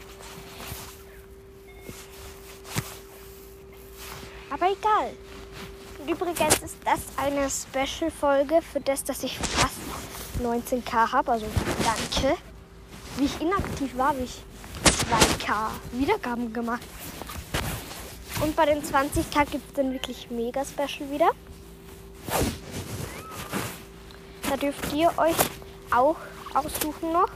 Aber 4.50 4.66
egal. 4.66 5.12
Und 6.00 6.10
übrigens 6.10 6.58
ist 6.62 6.76
das 6.84 7.00
eine 7.16 7.48
Special-Folge 7.48 8.60
für 8.62 8.80
das, 8.80 9.04
dass 9.04 9.22
ich 9.22 9.38
fast 9.38 9.76
19k 10.42 11.12
habe. 11.12 11.30
Also 11.30 11.46
danke. 11.84 12.36
Wie 13.16 13.26
ich 13.26 13.40
inaktiv 13.40 13.96
war, 13.96 14.18
wie 14.18 14.24
ich 14.24 14.42
2k 14.84 15.70
Wiedergaben 15.92 16.52
gemacht. 16.52 16.82
Und 18.44 18.54
bei 18.56 18.66
den 18.66 18.82
20k 18.82 19.50
gibt 19.50 19.66
es 19.68 19.72
dann 19.74 19.90
wirklich 19.94 20.30
mega 20.30 20.62
Special 20.66 21.10
wieder. 21.10 21.30
Da 24.50 24.56
dürft 24.58 24.92
ihr 24.92 25.10
euch 25.16 25.36
auch 25.90 26.16
aussuchen 26.52 27.10
noch. 27.10 27.30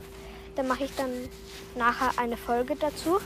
Da 0.55 0.63
mache 0.63 0.85
ich 0.85 0.91
dann 0.97 1.11
nachher 1.77 2.11
eine 2.19 2.37
Folge 2.37 2.77
dazu. 2.77 3.21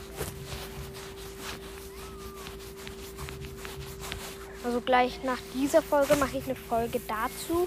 Also 4.63 4.81
gleich 4.81 5.25
nach 5.25 5.39
dieser 5.53 5.83
Folge 5.83 6.15
mache 6.15 6.39
ich 6.39 6.45
eine 6.45 6.55
Folge 6.55 7.01
dazu, 7.09 7.67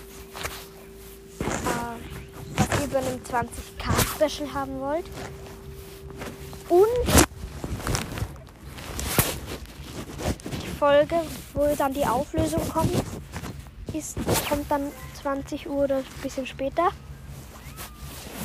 was 2.56 2.82
ihr 2.82 2.88
bei 2.88 3.00
einem 3.00 3.20
20k 3.22 4.30
Special 4.30 4.54
haben 4.54 4.80
wollt. 4.80 5.06
Und 6.70 7.25
Folge, 10.86 11.20
wo 11.56 11.66
dann 11.76 11.96
die 11.96 12.06
Auflösung 12.06 12.62
kommt, 12.70 12.94
ist, 13.92 14.18
kommt 14.48 14.70
dann 14.70 14.92
20 15.20 15.68
Uhr 15.68 15.86
oder 15.86 15.98
ein 15.98 16.04
bisschen 16.22 16.46
später. 16.46 16.92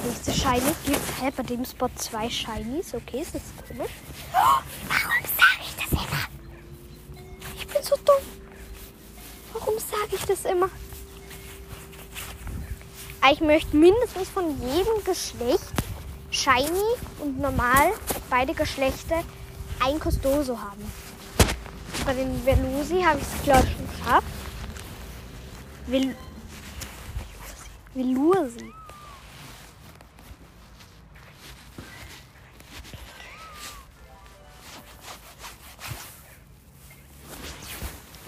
Nächste 0.06 0.32
Shiny 0.32 0.72
gibt 0.86 1.20
hä, 1.20 1.30
bei 1.36 1.42
dem 1.42 1.66
Spot 1.66 1.90
zwei 1.96 2.30
Shinies. 2.30 2.94
Okay, 2.94 3.20
ist 3.20 3.34
das 3.34 3.42
komisch. 3.68 3.90
Warum 4.32 5.22
sage 5.36 5.60
ich 5.66 5.76
das 5.76 5.92
immer? 5.92 6.18
Ich 7.58 7.66
bin 7.66 7.82
so 7.82 7.96
dumm. 7.96 8.24
Warum 9.52 9.74
sage 9.78 10.16
ich 10.16 10.24
das 10.24 10.44
immer? 10.46 10.70
Ich 13.30 13.40
möchte 13.42 13.76
mindestens 13.76 14.30
von 14.30 14.58
jedem 14.62 15.04
Geschlecht 15.04 15.74
Shiny 16.30 16.88
und 17.18 17.38
normal 17.38 17.92
beide 18.30 18.54
Geschlechter 18.54 19.24
ein 19.84 20.00
Costoso 20.00 20.58
haben. 20.58 21.09
Bei 22.04 22.14
den 22.14 22.44
Velusi 22.44 23.02
habe 23.02 23.18
ich 23.18 23.26
es 23.26 23.42
glaube 23.42 23.66
ich 23.66 23.72
schon 23.72 23.88
geschafft. 23.88 24.26
Vel 25.86 26.16
Velursi. 27.94 28.72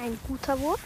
ein 0.03 0.19
guter 0.27 0.59
Wurf. 0.61 0.81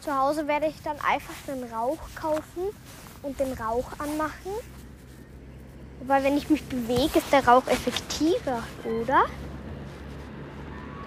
Zu 0.00 0.16
Hause 0.16 0.46
werde 0.48 0.66
ich 0.66 0.80
dann 0.82 0.96
einfach 1.00 1.34
den 1.46 1.64
Rauch 1.72 1.98
kaufen 2.14 2.74
und 3.22 3.38
den 3.38 3.52
Rauch 3.52 3.92
anmachen. 3.98 4.52
Wobei, 6.00 6.22
wenn 6.22 6.36
ich 6.36 6.48
mich 6.50 6.64
bewege, 6.64 7.18
ist 7.18 7.32
der 7.32 7.46
Rauch 7.46 7.66
effektiver, 7.66 8.62
oder? 8.84 9.24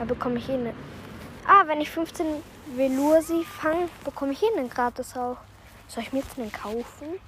Da 0.02 0.06
bekomme 0.06 0.40
ich 0.40 0.50
ihn. 0.50 0.74
Ah, 1.46 1.68
wenn 1.68 1.80
ich 1.80 1.92
15 1.92 2.26
Velursi 2.76 3.46
fange, 3.46 3.88
bekomme 4.04 4.32
ich 4.32 4.42
ihn 4.42 4.58
einen 4.58 4.68
gratis 4.68 5.16
Rauch. 5.16 5.38
Soll 5.88 6.02
ich 6.02 6.12
mir 6.12 6.22
jetzt 6.22 6.40
einen 6.40 6.52
kaufen? 6.52 7.20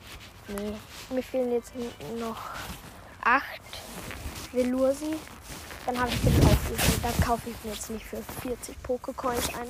Nee, 0.47 0.73
mir 1.11 1.21
fehlen 1.21 1.51
jetzt 1.51 1.71
noch 2.19 2.49
8 3.23 3.43
Velursi. 4.53 5.13
Dann 5.85 5.99
habe 5.99 6.09
ich 6.09 6.21
den 6.21 6.33
Auflösung. 6.47 6.95
Dann 7.03 7.19
kaufe 7.23 7.51
ich 7.51 7.63
mir 7.63 7.73
jetzt 7.73 7.91
nicht 7.91 8.07
für 8.07 8.23
40 8.41 8.81
Pokecoins 8.81 9.53
an. 9.53 9.67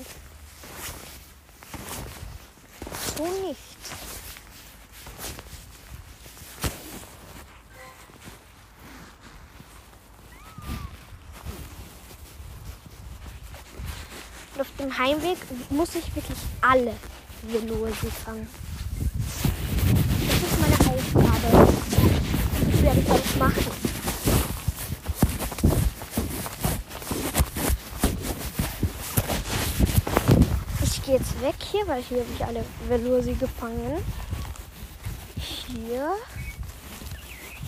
So 3.17 3.25
nicht. 3.45 3.59
Dem 14.83 14.97
Heimweg 14.97 15.37
muss 15.69 15.95
ich 15.95 16.15
wirklich 16.15 16.37
alle 16.61 16.93
Velosi 17.43 18.11
fangen. 18.25 18.47
Das 20.27 20.51
ist 20.51 20.59
meine 20.59 20.75
Aufgabe. 20.93 21.73
Das 22.71 22.81
werde 22.81 22.99
ich 22.99 23.09
auch 23.09 23.35
machen. 23.37 23.93
gehe 31.05 31.15
jetzt 31.15 31.41
weg 31.41 31.55
hier, 31.59 31.87
weil 31.87 32.01
hier 32.01 32.19
habe 32.19 32.29
ich 32.33 32.45
alle 32.45 32.65
Velursi 32.87 33.33
gefangen. 33.33 34.03
Hier. 35.37 36.13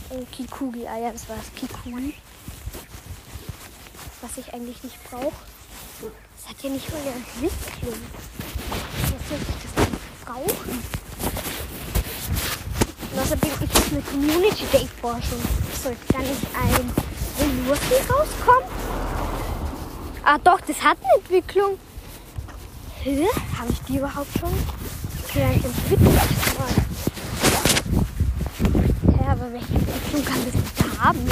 Und 0.09 0.31
Kikugi. 0.31 0.87
Ah 0.87 0.97
ja, 0.97 1.11
das 1.11 1.27
war 1.27 1.35
das 1.35 1.53
Kikugi. 1.53 2.13
Was 4.21 4.37
ich 4.37 4.53
eigentlich 4.53 4.81
nicht 4.83 5.03
brauche. 5.09 5.33
Das 6.45 6.53
hat 6.53 6.63
ja 6.63 6.69
nicht 6.69 6.91
mal 6.91 7.01
eine 7.01 7.09
Entwicklung. 7.15 7.99
Was 8.69 9.29
soll 9.29 9.39
ich 9.41 9.47
das 9.63 9.73
denn 9.73 9.95
brauchen? 10.23 10.83
Und 13.11 13.19
außerdem 13.19 13.51
gibt 13.59 13.73
es 13.75 13.91
eine 13.91 14.01
Community 14.03 14.65
Day 14.71 14.87
Forschung. 15.01 15.41
Sollte 15.81 16.05
da 16.13 16.19
nicht 16.19 16.45
ein 16.53 16.91
Velursi 17.37 17.95
rauskommen? 18.07 18.69
Ah 20.23 20.37
doch, 20.37 20.61
das 20.61 20.83
hat 20.83 20.97
eine 21.01 21.15
Entwicklung. 21.15 21.79
Hä? 23.01 23.25
Habe 23.57 23.71
ich 23.71 23.81
die 23.81 23.97
überhaupt 23.97 24.37
schon? 24.39 24.53
Vielleicht 25.25 25.65
entwickelt 25.65 26.13
mal. 26.59 26.69
Ja, 29.19 29.31
aber 29.31 29.51
welche 29.51 29.73
Entwicklung 29.73 30.25
kann 30.25 30.45
das 30.45 30.53
da 30.77 31.05
haben? 31.05 31.27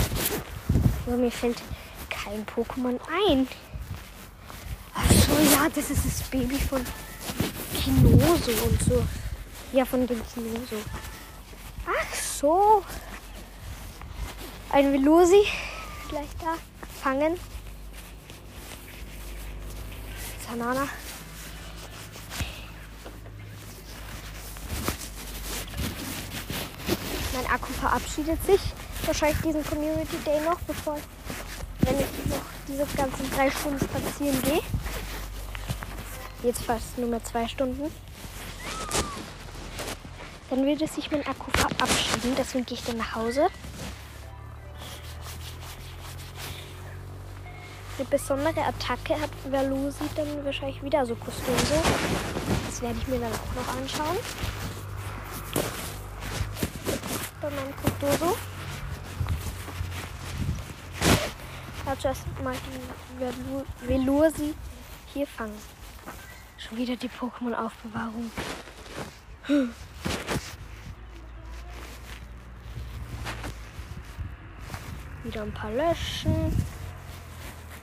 Also, 1.06 1.18
mir 1.20 1.32
fällt 1.32 1.62
kein 2.10 2.44
Pokémon 2.48 3.00
ein. 3.30 3.48
Ja, 5.52 5.68
das 5.70 5.90
ist 5.90 6.06
das 6.06 6.24
Baby 6.30 6.58
von 6.58 6.86
Kinoso 7.84 8.52
und 8.66 8.82
so. 8.84 9.04
Ja, 9.74 9.84
von 9.86 10.06
dem 10.08 10.22
Kinoso. 10.34 10.78
Ach 11.86 12.16
so. 12.16 12.84
Ein 14.70 14.92
Velosi 14.92 15.46
vielleicht 16.08 16.42
da 16.42 16.56
fangen. 17.02 17.38
Sanana. 20.48 20.88
Mein 27.34 27.46
Akku 27.52 27.74
verabschiedet 27.74 28.46
sich 28.46 28.62
wahrscheinlich 29.06 29.42
diesen 29.42 29.66
Community 29.66 30.18
Day 30.24 30.40
noch, 30.42 30.60
bevor 30.62 30.98
wenn 31.80 31.96
ich 32.00 32.30
noch 32.30 32.46
diese 32.68 32.86
ganzen 32.96 33.30
drei 33.32 33.50
Stunden 33.52 33.80
spazieren 33.80 34.42
gehe. 34.44 34.62
Jetzt 36.44 36.64
fast 36.64 36.98
nur 36.98 37.10
mehr 37.10 37.24
zwei 37.24 37.48
Stunden. 37.48 37.92
Dann 40.50 40.66
würde 40.66 40.88
sich 40.88 41.10
mein 41.10 41.26
Akku 41.26 41.50
verabschieden. 41.52 42.36
Deswegen 42.38 42.66
gehe 42.66 42.78
ich 42.78 42.84
dann 42.84 42.98
nach 42.98 43.16
Hause. 43.16 43.48
eine 48.04 48.10
besondere 48.10 48.62
Attacke 48.62 49.20
hat 49.20 49.30
Velosi 49.50 50.10
dann 50.16 50.44
wahrscheinlich 50.44 50.82
wieder 50.84 51.06
so 51.06 51.16
Custoso. 51.16 51.82
Das 52.66 52.82
werde 52.82 52.98
ich 53.00 53.08
mir 53.08 53.20
dann 53.20 53.32
auch 53.32 53.56
noch 53.56 53.76
anschauen. 53.78 54.18
Bei 57.42 57.50
meinem 57.50 57.74
Custoso. 57.82 58.38
Also 61.86 62.08
erstmal 62.08 62.56
die 63.20 63.88
Velosi 63.88 64.54
hier 65.14 65.28
fangen. 65.28 65.73
Schon 66.68 66.78
wieder 66.78 66.96
die 66.96 67.10
Pokémon-Aufbewahrung. 67.10 68.32
Hm. 69.44 69.74
Wieder 75.24 75.42
ein 75.44 75.54
paar 75.54 75.72
löschen. 75.72 76.56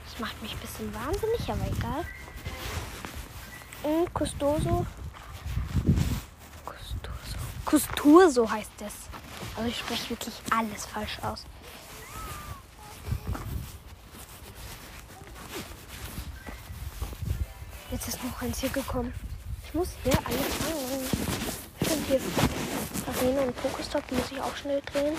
Das 0.05 0.19
macht 0.19 0.41
mich 0.41 0.53
ein 0.53 0.59
bisschen 0.59 0.93
wahnsinnig, 0.93 1.49
aber 1.49 1.67
egal. 1.67 2.05
Und 3.83 4.09
Custoso. 4.13 4.85
Custoso. 6.65 7.37
Custurso 7.65 8.51
heißt 8.51 8.81
es. 8.85 8.93
Also 9.57 9.69
ich 9.69 9.77
spreche 9.77 10.09
wirklich 10.11 10.41
alles 10.49 10.85
falsch 10.85 11.19
aus. 11.21 11.45
Jetzt 18.03 18.15
ist 18.15 18.23
noch 18.23 18.41
eins 18.41 18.59
hier 18.59 18.69
gekommen. 18.69 19.13
Ich 19.63 19.75
muss 19.75 19.89
hier 20.03 20.17
alles 20.25 20.55
fangen. 20.55 21.07
Stimmt, 21.83 22.07
hier 22.07 22.15
ist 22.15 22.25
Arena 23.07 23.41
und 23.43 23.55
Pokestop, 23.61 24.11
muss 24.11 24.31
ich 24.31 24.41
auch 24.41 24.55
schnell 24.55 24.81
drehen. 24.81 25.15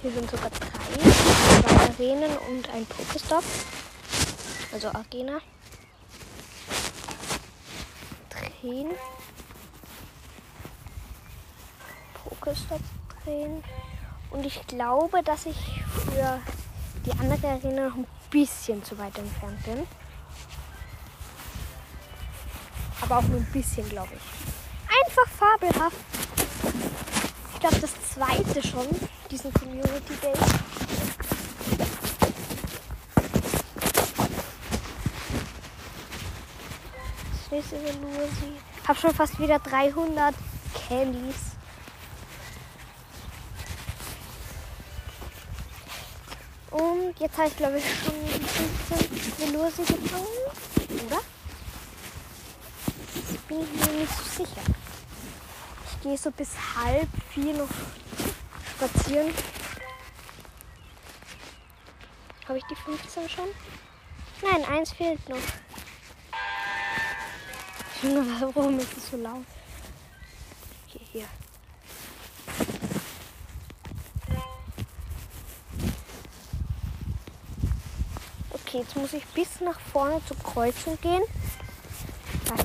Hier 0.00 0.12
sind 0.12 0.30
sogar 0.30 0.48
drei. 0.48 1.10
Zwei 1.60 1.76
Arenen 1.76 2.38
und 2.48 2.70
ein 2.70 2.86
Pokestop. 2.86 3.44
Also 4.72 4.88
Arena. 4.88 5.38
Drehen. 8.30 8.92
Pokestop 12.14 12.80
drehen. 13.24 13.62
Und 14.30 14.46
ich 14.46 14.66
glaube, 14.66 15.22
dass 15.22 15.44
ich 15.44 15.82
für 16.06 16.40
die 17.08 17.18
andere 17.18 17.48
Arena 17.48 17.88
noch 17.88 17.96
ein 17.96 18.06
bisschen 18.30 18.82
zu 18.84 18.98
weit 18.98 19.16
entfernt 19.16 19.62
bin. 19.64 19.86
Aber 23.00 23.18
auch 23.18 23.22
nur 23.22 23.38
ein 23.38 23.52
bisschen, 23.52 23.88
glaube 23.88 24.10
ich. 24.14 25.06
Einfach 25.06 25.28
fabelhaft. 25.32 25.96
Ich 27.54 27.60
glaube, 27.60 27.76
das 27.80 27.92
zweite 28.14 28.66
schon, 28.66 28.86
diesen 29.30 29.52
Community 29.54 30.14
Day. 30.20 30.32
Das 37.32 37.50
nächste 37.50 37.76
Velusi. 37.82 38.58
Hab 38.86 38.98
schon 38.98 39.14
fast 39.14 39.38
wieder 39.38 39.58
300 39.58 40.34
Candies. 40.88 41.47
Jetzt 47.18 47.36
habe 47.36 47.48
ich 47.48 47.56
glaube 47.56 47.78
ich 47.78 47.84
schon 47.84 48.14
15 48.88 49.52
Velosi 49.52 49.82
gefangen. 49.82 50.26
Oder? 51.06 51.20
Das 53.14 53.42
bin 53.48 53.60
ich 53.62 53.86
mir 53.86 54.00
nicht 54.00 54.12
so 54.12 54.44
sicher. 54.44 54.62
Ich 55.90 56.00
gehe 56.02 56.16
so 56.16 56.30
bis 56.30 56.50
halb 56.76 57.08
vier 57.32 57.54
noch 57.54 57.68
spazieren. 58.76 59.34
Habe 62.46 62.58
ich 62.58 62.64
die 62.70 62.76
15 62.76 63.28
schon? 63.28 63.48
Nein, 64.42 64.64
eins 64.64 64.92
fehlt 64.92 65.28
noch. 65.28 65.36
Warum 68.54 68.78
ist 68.78 68.96
es 68.96 69.10
so 69.10 69.16
laut? 69.16 69.44
Okay, 70.86 71.00
hier. 71.12 71.26
Okay, 78.68 78.80
jetzt 78.80 78.96
muss 78.96 79.14
ich 79.14 79.24
bis 79.28 79.62
nach 79.62 79.80
vorne 79.80 80.20
zur 80.26 80.36
Kreuzung 80.40 80.98
gehen. 81.00 81.22
Und 82.50 82.64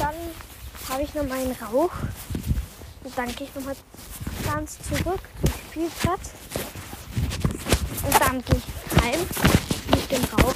dann 0.00 0.14
habe 0.88 1.02
ich 1.02 1.12
noch 1.12 1.24
meinen 1.24 1.56
Rauch. 1.60 1.90
Und 3.02 3.18
dann 3.18 3.34
gehe 3.34 3.48
ich 3.48 3.54
nochmal 3.56 3.74
ganz 4.44 4.78
zurück 4.78 5.18
zum 5.40 5.52
Spielplatz. 5.66 6.30
Und 8.04 8.20
dann 8.20 8.44
gehe 8.44 8.58
ich 8.58 9.02
heim 9.02 9.20
mit 9.90 10.10
dem 10.12 10.24
Rauch. 10.38 10.54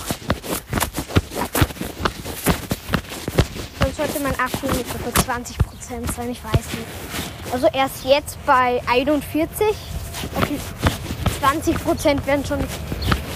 Dann 3.81 3.95
sollte 3.95 4.21
mein 4.21 4.39
Akku 4.39 4.69
mit 4.69 4.87
etwa 4.87 5.13
20 5.25 5.59
Prozent 5.59 6.15
sein, 6.15 6.31
ich 6.31 6.45
weiß 6.45 6.55
nicht. 6.55 7.53
Also 7.53 7.67
erst 7.73 8.05
jetzt 8.05 8.39
bei 8.47 8.81
41. 8.87 9.75
Okay, 10.37 10.61
20 11.41 11.83
Prozent 11.83 12.27
werden 12.27 12.45
schon. 12.45 12.61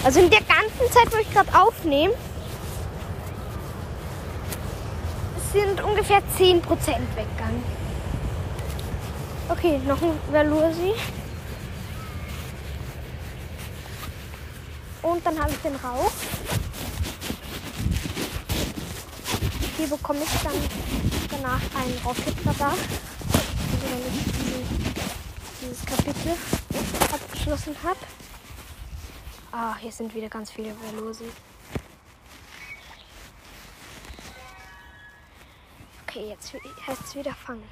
Also 0.03 0.19
in 0.19 0.29
der 0.29 0.41
ganzen 0.41 0.91
Zeit, 0.91 1.11
wo 1.11 1.17
ich 1.17 1.31
gerade 1.33 1.49
aufnehme, 1.59 2.13
sind 5.51 5.81
ungefähr 5.83 6.21
10 6.37 6.61
Prozent 6.61 7.07
weggegangen. 7.15 7.63
Okay, 9.49 9.79
noch 9.87 10.01
ein 10.01 10.19
Velosi. 10.31 10.93
Und 15.01 15.25
dann 15.25 15.39
habe 15.39 15.51
ich 15.51 15.57
den 15.59 15.75
Rauch. 15.75 16.11
Hier 19.77 19.87
bekomme 19.87 20.19
ich 20.23 20.41
dann 20.43 20.53
danach 21.29 21.61
ein 21.75 21.93
Rocket 22.05 22.35
Radar. 22.45 22.71
Also 22.71 24.07
dieses 25.61 25.85
Kapitel 25.85 26.33
abgeschlossen 27.45 27.75
habe. 27.83 27.99
Ah, 29.51 29.75
hier 29.77 29.91
sind 29.91 30.13
wieder 30.15 30.29
ganz 30.29 30.51
viele 30.51 30.75
Velosi. 30.81 31.31
Okay, 36.07 36.29
jetzt 36.29 36.53
heißt 36.87 37.01
es 37.05 37.15
wieder 37.15 37.35
fangen. 37.35 37.63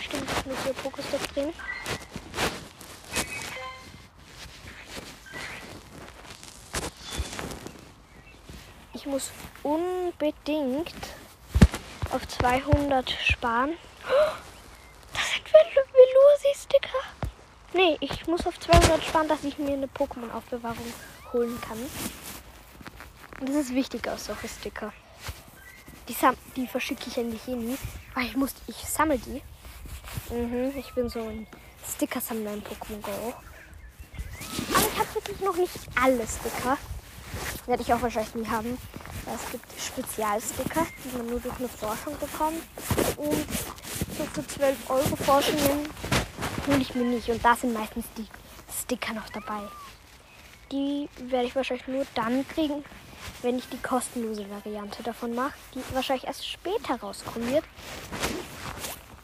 Stimmt, 0.00 0.30
ich 0.30 0.46
muss 0.46 0.62
hier 0.62 0.72
Pokestop 0.74 1.34
drehen. 1.34 1.52
Ich 8.94 9.06
muss 9.06 9.30
unbedingt 9.62 10.94
auf 12.12 12.26
200 12.28 13.10
sparen. 13.10 13.72
Das 15.12 15.30
sind 15.32 15.44
Velosi-Sticker. 15.52 16.98
Nee, 17.86 17.98
ich 18.00 18.26
muss 18.26 18.44
auf 18.46 18.58
200 18.58 19.04
sparen, 19.04 19.28
dass 19.28 19.44
ich 19.44 19.58
mir 19.58 19.74
eine 19.74 19.86
Pokémon-Aufbewahrung 19.86 20.92
holen 21.32 21.56
kann. 21.60 21.78
Das 23.40 23.54
ist 23.54 23.74
wichtig 23.74 24.08
aus 24.08 24.24
solche 24.24 24.48
Sticker. 24.48 24.92
Die, 26.08 26.16
die 26.56 26.66
verschicke 26.66 27.04
ich 27.06 27.16
eigentlich 27.16 27.46
eh 27.46 27.54
nie, 27.54 27.78
weil 28.14 28.24
ich 28.24 28.36
muss, 28.36 28.54
ich 28.66 28.76
sammle 28.76 29.18
die. 29.18 29.40
Mhm, 30.34 30.72
ich 30.76 30.92
bin 30.94 31.08
so 31.08 31.20
ein 31.20 31.46
Sticker-Sammler 31.94 32.54
in 32.54 32.62
Pokémon 32.62 33.00
Go. 33.02 33.34
Aber 34.74 34.86
ich 34.92 34.98
habe 34.98 35.14
wirklich 35.14 35.40
noch 35.40 35.56
nicht 35.56 35.78
alle 35.94 36.26
Sticker. 36.26 36.76
Werde 37.66 37.82
ich 37.84 37.92
auch 37.92 38.02
wahrscheinlich 38.02 38.34
nie 38.34 38.48
haben. 38.48 38.78
Es 39.32 39.52
gibt 39.52 39.80
Spezialsticker, 39.80 40.86
die 41.04 41.16
man 41.16 41.26
nur 41.26 41.38
durch 41.38 41.56
eine 41.58 41.68
Forschung 41.68 42.18
bekommt. 42.18 42.62
Und 43.16 43.46
so 44.18 44.24
für 44.32 44.44
12 44.44 44.90
Euro 44.90 45.16
Forschungen 45.16 45.88
hole 46.66 46.78
ich 46.78 46.94
mir 46.94 47.04
nicht. 47.04 47.28
Und 47.28 47.44
da 47.44 47.54
sind 47.54 47.72
meistens 47.72 48.06
die 48.16 48.26
Sticker 48.80 49.12
noch 49.14 49.28
dabei. 49.30 49.60
Die 50.72 51.08
werde 51.28 51.46
ich 51.46 51.54
wahrscheinlich 51.54 51.86
nur 51.86 52.06
dann 52.14 52.46
kriegen, 52.48 52.84
wenn 53.42 53.58
ich 53.58 53.68
die 53.68 53.78
kostenlose 53.78 54.46
Variante 54.50 55.02
davon 55.02 55.34
mache, 55.34 55.54
die 55.74 55.82
wahrscheinlich 55.94 56.26
erst 56.26 56.46
später 56.46 56.96
rauskommen 57.00 57.52
wird. 57.52 57.64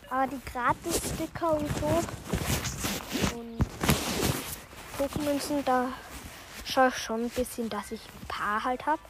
Aber 0.09 0.27
die 0.27 0.41
Gratis-Sticker 0.53 1.53
und 1.53 1.69
so 1.79 1.87
und 3.37 3.59
Pokémon 4.99 5.63
da 5.65 5.89
schaue 6.65 6.89
ich 6.89 6.97
schon 6.97 7.25
ein 7.25 7.31
bisschen, 7.31 7.69
dass 7.69 7.91
ich 7.91 8.01
ein 8.01 8.29
paar 8.29 8.63
halt 8.63 8.87
habe. 8.87 9.03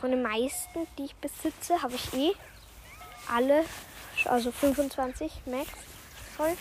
Von 0.00 0.10
den 0.10 0.22
meisten, 0.22 0.86
die 0.98 1.04
ich 1.04 1.14
besitze, 1.16 1.82
habe 1.82 1.94
ich 1.94 2.12
eh 2.14 2.32
alle, 3.32 3.64
also 4.26 4.52
25 4.52 5.42
Max 5.46 5.68
voll. 6.36 6.56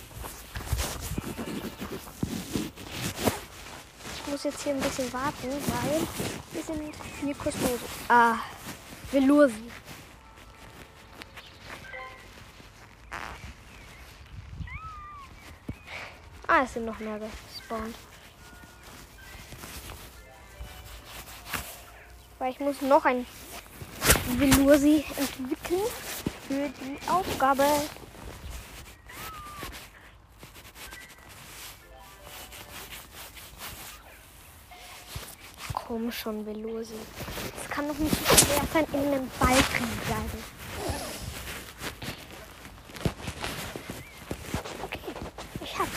Ich 4.16 4.32
muss 4.32 4.44
jetzt 4.44 4.62
hier 4.64 4.74
ein 4.74 4.80
bisschen 4.80 5.12
warten, 5.14 5.50
weil 5.50 6.02
wir 6.52 6.64
sind 6.64 6.96
vier 7.20 7.36
Kosmose. 7.36 7.80
Ah, 8.08 8.36
Velursi. 9.12 9.72
Ah, 16.48 16.64
es 16.64 16.74
sind 16.74 16.86
noch 16.86 17.00
mehr 17.00 17.20
gespawnt. 17.20 17.96
Weil 22.40 22.52
ich 22.52 22.60
muss 22.60 22.82
noch 22.82 23.06
ein 23.06 23.26
Velursi 24.38 25.06
entwickeln 25.18 25.82
für 26.48 26.70
die 26.70 27.10
Aufgabe. 27.10 27.64
Komm 35.92 36.10
schon, 36.10 36.46
Velosi. 36.46 36.96
Es 37.62 37.70
kann 37.70 37.86
doch 37.86 37.98
nicht 37.98 38.16
so 38.16 38.38
schwer 38.38 38.64
sein, 38.72 38.86
in 38.94 39.08
einem 39.12 39.30
Balken 39.38 39.88
bleiben. 40.08 40.44
Okay, 44.86 45.14
ich 45.62 45.78
hab's. 45.78 45.90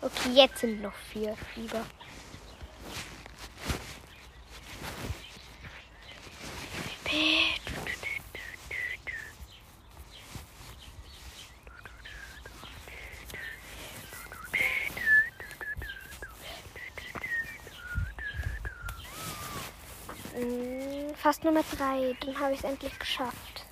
Okay, 0.00 0.30
jetzt 0.34 0.58
sind 0.58 0.82
noch 0.82 0.96
vier 1.12 1.36
Fieber. 1.54 1.84
Mm, 20.38 21.14
Fast 21.14 21.35
Nummer 21.46 21.62
drei, 21.76 22.16
dann 22.22 22.40
habe 22.40 22.54
ich 22.54 22.58
es 22.58 22.64
endlich 22.64 22.98
geschafft. 22.98 23.64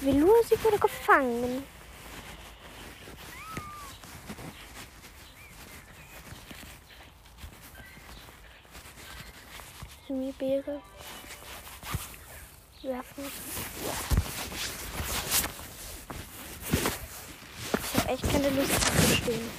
Velusi 0.00 0.64
wurde 0.64 0.78
gefangen. 0.78 1.62
Chemiebeere 10.06 10.80
werfen. 12.90 13.24
Ich 17.82 18.00
habe 18.00 18.12
echt 18.12 18.32
keine 18.32 18.50
Lust 18.50 18.80
zu 18.80 19.16
stehen. 19.16 19.50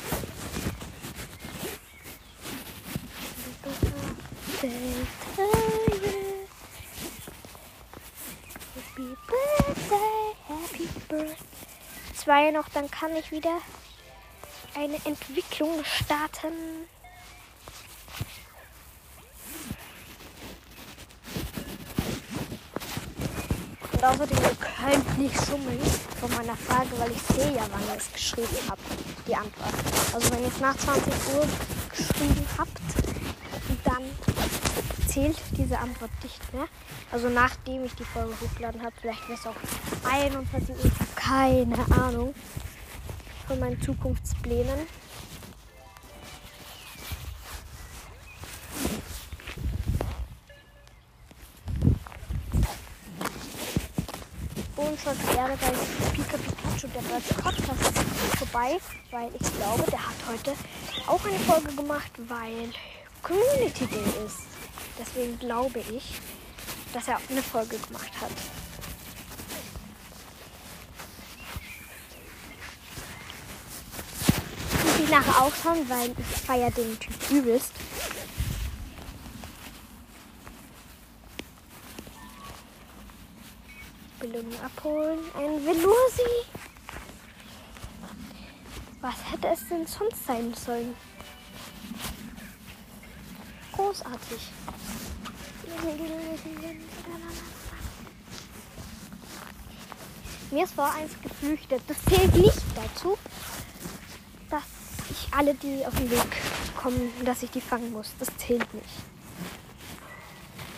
Happy 8.76 9.16
Birthday, 9.28 10.36
Happy 10.48 10.88
Birthday. 11.08 11.36
Noch, 12.52 12.68
dann 12.70 12.92
kann 12.92 13.16
ich 13.16 13.32
wieder 13.32 13.60
eine 14.76 14.96
Entwicklung 15.06 15.84
starten. 15.86 16.52
Und 23.94 24.04
außerdem, 24.04 24.38
ihr 24.38 24.56
könnt 24.56 25.18
nicht 25.18 25.46
schummeln 25.46 25.80
von 26.20 26.30
meiner 26.32 26.58
Frage, 26.58 26.90
weil 26.98 27.12
ich 27.12 27.22
sehe 27.22 27.56
ja, 27.56 27.64
wann 27.72 27.88
ihr 27.88 27.98
es 27.98 28.12
geschrieben 28.12 28.58
habt, 28.70 28.82
die 29.28 29.36
Antwort. 29.36 29.74
Also 30.14 30.32
wenn 30.32 30.42
ihr 30.42 30.50
es 30.50 30.60
nach 30.60 30.76
20 30.76 31.14
Uhr 31.36 31.48
geschrieben 31.90 32.48
habt, 32.58 32.82
dann 33.86 34.04
zählt 35.08 35.38
diese 35.52 35.78
Antwort 35.80 36.12
nicht 36.22 36.54
mehr. 36.54 36.68
Also 37.12 37.30
nachdem 37.30 37.86
ich 37.86 37.94
die 37.96 38.04
Folge 38.04 38.34
hochgeladen 38.42 38.82
habe, 38.82 38.94
vielleicht 39.00 39.28
wäre 39.30 39.40
es 39.40 39.48
auch 39.48 40.10
21 40.10 40.76
Uhr, 40.76 40.92
keine 41.32 41.86
Ahnung 41.92 42.36
von 43.48 43.58
meinen 43.58 43.82
Zukunftsplänen. 43.82 44.80
Und 54.76 55.00
schaut 55.00 55.34
gerne 55.34 55.56
bei 55.56 55.72
Pika 56.12 56.38
Pikachu, 56.38 56.88
der 56.88 57.00
Birds 57.00 57.34
Podcast 57.36 57.98
vorbei, 58.38 58.78
weil 59.12 59.30
ich 59.40 59.56
glaube, 59.56 59.90
der 59.90 60.06
hat 60.06 60.16
heute 60.28 60.52
auch 61.08 61.24
eine 61.24 61.40
Folge 61.40 61.74
gemacht, 61.74 62.12
weil 62.28 62.72
Community 63.24 63.86
Day 63.86 64.26
ist. 64.26 64.42
Deswegen 65.00 65.40
glaube 65.40 65.80
ich, 65.80 66.20
dass 66.92 67.08
er 67.08 67.22
eine 67.30 67.42
Folge 67.42 67.78
gemacht 67.78 68.12
hat. 68.20 68.32
Muss 74.84 75.00
ich 75.00 75.01
nachher 75.12 75.42
auch 75.42 75.54
schauen, 75.54 75.88
weil 75.90 76.12
ich 76.18 76.42
feiere 76.42 76.72
den 76.72 76.98
Typ 77.00 77.14
übelst. 77.30 77.74
Belohnung 84.20 84.60
abholen. 84.62 85.20
Ein 85.36 85.66
Velosi. 85.66 86.32
Was 89.02 89.16
hätte 89.32 89.48
es 89.48 89.68
denn 89.68 89.86
sonst 89.86 90.26
sein 90.26 90.54
sollen? 90.54 90.96
Großartig. 93.74 94.52
Mir 100.52 100.64
ist 100.64 100.74
vor 100.74 100.94
eins 100.94 101.14
geflüchtet. 101.22 101.82
Das 101.88 101.98
zählt 102.06 102.36
nicht 102.36 102.62
dazu, 102.76 103.18
alle, 105.32 105.54
die 105.56 105.86
auf 105.86 105.96
den 105.96 106.12
Weg 106.12 106.38
kommen, 106.76 107.12
dass 107.26 107.44
ich 107.44 107.52
die 107.52 107.62
fangen 107.62 107.92
muss. 107.92 108.14
Das 108.20 108.30
zählt 108.38 108.74
nicht. 108.74 108.90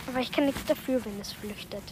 Aber 0.06 0.20
ich 0.20 0.30
kann 0.30 0.46
nichts 0.46 0.64
dafür, 0.64 1.04
wenn 1.04 1.20
es 1.20 1.32
flüchtet. 1.32 1.82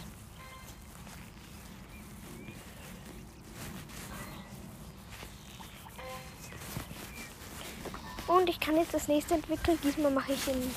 Und 8.26 8.48
ich 8.48 8.60
kann 8.60 8.76
jetzt 8.76 8.94
das 8.94 9.08
nächste 9.08 9.34
entwickeln. 9.34 9.78
Diesmal 9.82 10.10
mache 10.10 10.32
ich 10.32 10.48
in 10.48 10.70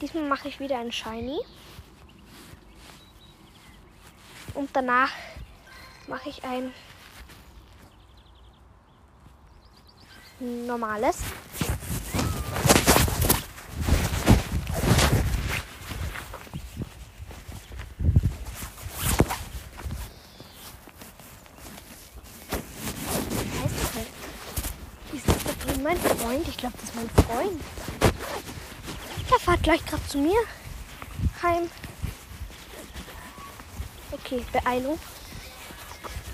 Diesmal 0.00 0.24
mache 0.24 0.48
ich 0.48 0.58
wieder 0.58 0.78
ein 0.78 0.90
Shiny. 0.90 1.38
Und 4.54 4.70
danach 4.72 5.10
mache 6.06 6.28
ich 6.28 6.44
ein 6.44 6.72
normales. 10.66 11.18
Mein 25.82 25.98
Freund? 25.98 26.46
Ich 26.46 26.56
glaube, 26.56 26.76
das 26.80 26.90
ist 26.90 26.94
mein 26.94 27.10
Freund. 27.10 27.60
Der 29.28 29.38
fährt 29.40 29.62
gleich 29.64 29.84
gerade 29.84 30.06
zu 30.06 30.18
mir 30.18 30.38
heim. 31.42 31.68
Okay, 34.12 34.44
Beeilung. 34.52 34.96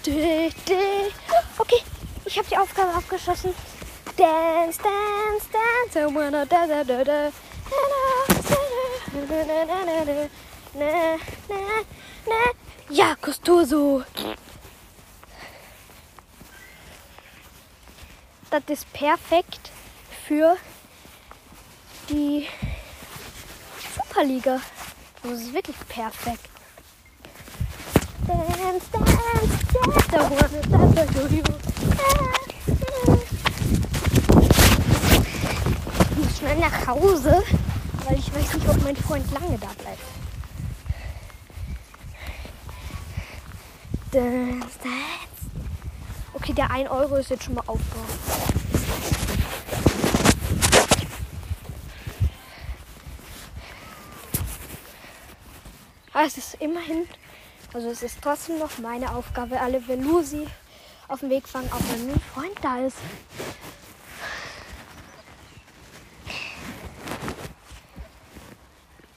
Okay, 0.06 1.82
ich 2.24 2.38
habe 2.38 2.48
die 2.48 2.56
Aufgabe 2.56 2.94
abgeschossen. 2.94 3.52
Dance, 4.16 4.78
dance, 4.82 5.46
dance. 5.52 5.98
I 5.98 6.14
wanna 6.14 6.46
da 6.46 6.66
da 6.66 6.84
da 6.84 7.04
da. 7.04 7.30
Ja, 12.90 13.14
Costoso. 13.20 14.04
Das 18.50 18.62
ist 18.68 18.92
perfekt 18.92 19.70
für 20.26 20.56
die 22.08 22.48
Superliga. 23.94 24.60
Das 25.22 25.32
ist 25.32 25.52
wirklich 25.52 25.76
perfekt. 25.88 26.48
Dance, 28.26 28.86
dance. 28.92 29.07
That's 29.72 30.12
a 30.14 30.18
one. 30.18 30.94
That's 30.94 31.12
Ich 36.10 36.16
muss 36.16 36.38
schnell 36.38 36.58
nach 36.58 36.86
Hause, 36.86 37.42
weil 38.06 38.18
ich 38.18 38.34
weiß 38.34 38.54
nicht, 38.54 38.68
ob 38.68 38.82
mein 38.82 38.96
Freund 38.96 39.30
lange 39.32 39.58
da 39.58 39.68
bleibt. 39.82 40.02
Okay, 46.32 46.52
der 46.54 46.70
1 46.70 46.88
Euro 46.90 47.16
ist 47.16 47.28
jetzt 47.28 47.44
schon 47.44 47.54
mal 47.54 47.64
aufgehoben. 47.66 48.18
Ah, 56.14 56.24
es 56.24 56.38
ist 56.38 56.54
immerhin 56.54 57.06
also 57.72 57.90
es 57.90 58.02
ist 58.02 58.18
trotzdem 58.22 58.58
noch 58.58 58.78
meine 58.78 59.14
Aufgabe, 59.14 59.60
alle 59.60 59.86
Velusi 59.86 60.46
auf 61.08 61.20
den 61.20 61.30
Weg 61.30 61.48
fangen, 61.48 61.70
auch 61.72 61.80
wenn 61.92 62.06
mein 62.06 62.20
Freund 62.20 62.56
da 62.62 62.78
ist. 62.86 62.96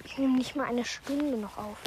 Ich 0.04 0.18
nehme 0.18 0.38
nicht 0.38 0.56
mal 0.56 0.66
eine 0.66 0.86
Stunde 0.86 1.38
noch 1.38 1.58
auf. 1.58 1.78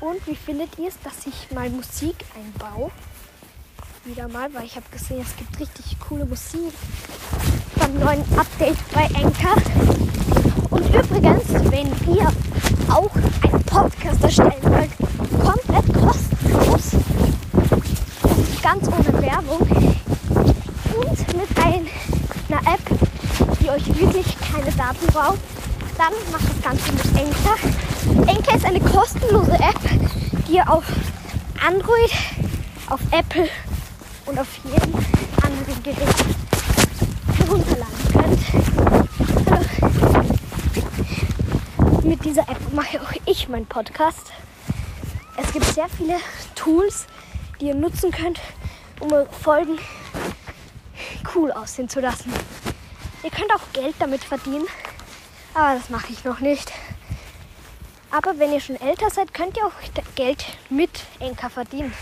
Und 0.00 0.26
wie 0.26 0.36
findet 0.36 0.78
ihr 0.78 0.88
es, 0.88 1.00
dass 1.00 1.26
ich 1.26 1.50
mal 1.50 1.68
Musik 1.68 2.24
einbaue? 2.34 2.90
Wieder 4.06 4.28
mal, 4.28 4.48
weil 4.54 4.64
ich 4.64 4.76
habe 4.76 4.86
gesehen, 4.92 5.20
es 5.20 5.34
gibt 5.34 5.58
richtig 5.58 5.98
coole 5.98 6.24
Musik 6.24 6.72
beim 7.74 7.92
neuen 7.98 8.22
Update 8.38 8.76
bei 8.94 9.02
Anchor. 9.06 9.56
Und 10.70 10.86
übrigens, 10.94 11.48
wenn 11.72 11.88
ihr 12.14 12.28
auch 12.88 13.10
einen 13.42 13.64
Podcast 13.64 14.22
erstellen 14.22 14.62
wollt, 14.62 14.90
komplett 15.42 15.92
kostenlos, 15.92 16.92
ganz 18.62 18.86
ohne 18.86 19.22
Werbung 19.22 19.68
und 20.94 21.36
mit 21.36 21.58
einer 21.58 22.60
App, 22.60 23.58
die 23.60 23.70
euch 23.70 23.88
wirklich 23.88 24.36
keine 24.38 24.70
Daten 24.70 25.06
braucht, 25.08 25.40
dann 25.98 26.12
macht 26.30 26.44
das 26.48 26.62
Ganze 26.62 26.92
mit 26.92 27.06
Anchor. 27.20 28.32
Anchor 28.32 28.54
ist 28.54 28.64
eine 28.64 28.80
kostenlose 28.80 29.54
App, 29.54 29.80
die 30.46 30.54
ihr 30.54 30.70
auf 30.70 30.84
Android, 31.60 32.12
auf 32.88 33.00
Apple 33.10 33.48
und 34.26 34.38
auf 34.38 34.48
jedem 34.64 34.94
anderen 35.42 35.82
Gerät 35.82 36.14
herunterladen 37.38 38.12
könnt. 38.12 38.40
Also, 39.50 39.68
mit 42.06 42.24
dieser 42.24 42.42
App 42.42 42.72
mache 42.72 43.00
auch 43.00 43.12
ich 43.24 43.48
meinen 43.48 43.66
Podcast. 43.66 44.32
Es 45.36 45.52
gibt 45.52 45.66
sehr 45.66 45.88
viele 45.88 46.16
Tools, 46.54 47.06
die 47.60 47.66
ihr 47.66 47.74
nutzen 47.74 48.10
könnt, 48.10 48.40
um 49.00 49.10
Folgen 49.42 49.78
cool 51.34 51.52
aussehen 51.52 51.88
zu 51.88 52.00
lassen. 52.00 52.32
Ihr 53.22 53.30
könnt 53.30 53.52
auch 53.54 53.72
Geld 53.72 53.94
damit 53.98 54.24
verdienen, 54.24 54.66
aber 55.54 55.74
das 55.78 55.90
mache 55.90 56.12
ich 56.12 56.24
noch 56.24 56.40
nicht. 56.40 56.72
Aber 58.10 58.38
wenn 58.38 58.52
ihr 58.52 58.60
schon 58.60 58.80
älter 58.80 59.10
seid, 59.10 59.34
könnt 59.34 59.56
ihr 59.56 59.66
auch 59.66 59.72
Geld 60.14 60.44
mit 60.70 60.90
Enker 61.18 61.50
verdienen. 61.50 61.92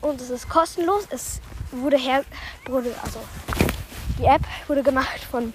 Und 0.00 0.20
es 0.20 0.30
ist 0.30 0.48
kostenlos. 0.48 1.06
Es 1.10 1.40
wurde 1.70 1.98
her, 1.98 2.24
wurde, 2.66 2.94
also 3.02 3.20
die 4.18 4.24
App 4.24 4.42
wurde 4.66 4.82
gemacht 4.82 5.20
von 5.30 5.52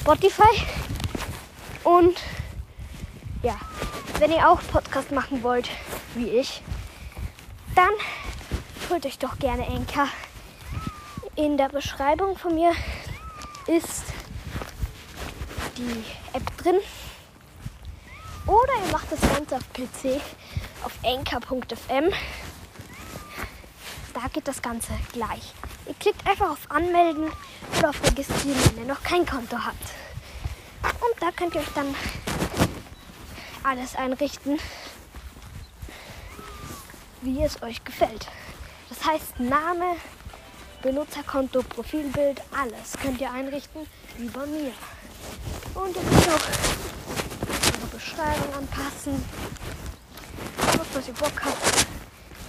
Spotify. 0.00 0.62
Und 1.84 2.18
ja, 3.42 3.56
wenn 4.18 4.32
ihr 4.32 4.48
auch 4.48 4.60
Podcast 4.72 5.10
machen 5.12 5.42
wollt, 5.42 5.68
wie 6.14 6.28
ich, 6.28 6.62
dann 7.74 7.90
holt 8.90 9.06
euch 9.06 9.18
doch 9.18 9.38
gerne 9.38 9.66
Enker. 9.66 10.08
In 11.36 11.56
der 11.56 11.68
Beschreibung 11.68 12.36
von 12.36 12.54
mir 12.54 12.72
ist 13.66 14.04
die 15.76 16.04
App 16.32 16.56
drin. 16.56 16.76
Oder 18.46 18.72
ihr 18.84 18.92
macht 18.92 19.12
das 19.12 19.20
Ganze 19.20 19.56
auf 19.56 19.72
PC 19.72 20.20
auf 20.84 20.92
anchor.fm. 21.04 22.12
Da 24.14 24.28
geht 24.32 24.48
das 24.48 24.62
Ganze 24.62 24.92
gleich. 25.12 25.54
Ihr 25.86 25.94
klickt 25.94 26.26
einfach 26.26 26.50
auf 26.50 26.70
Anmelden 26.70 27.30
oder 27.78 27.90
auf 27.90 28.02
Registrieren, 28.02 28.58
wenn 28.74 28.82
ihr 28.82 28.88
noch 28.88 29.02
kein 29.02 29.24
Konto 29.24 29.56
habt. 29.56 29.94
Und 30.82 31.22
da 31.22 31.30
könnt 31.30 31.54
ihr 31.54 31.60
euch 31.60 31.72
dann 31.74 31.94
alles 33.62 33.96
einrichten, 33.96 34.58
wie 37.22 37.42
es 37.42 37.62
euch 37.62 37.84
gefällt. 37.84 38.26
Das 38.88 39.04
heißt 39.04 39.40
Name, 39.40 39.96
Benutzerkonto, 40.82 41.62
Profilbild, 41.62 42.40
alles 42.56 42.92
könnt 43.02 43.20
ihr 43.20 43.30
einrichten 43.30 43.86
wie 44.16 44.28
bei 44.28 44.46
mir. 44.46 44.72
Und 45.74 45.96
ihr 45.96 46.02
könnt 46.02 46.28
auch 46.28 46.46
eure 47.78 47.86
Beschreibung 47.92 48.54
anpassen. 48.54 49.24
Auf 50.88 50.96
was 50.96 51.08
ihr 51.08 51.14
Bock 51.14 51.44
habt, 51.44 51.86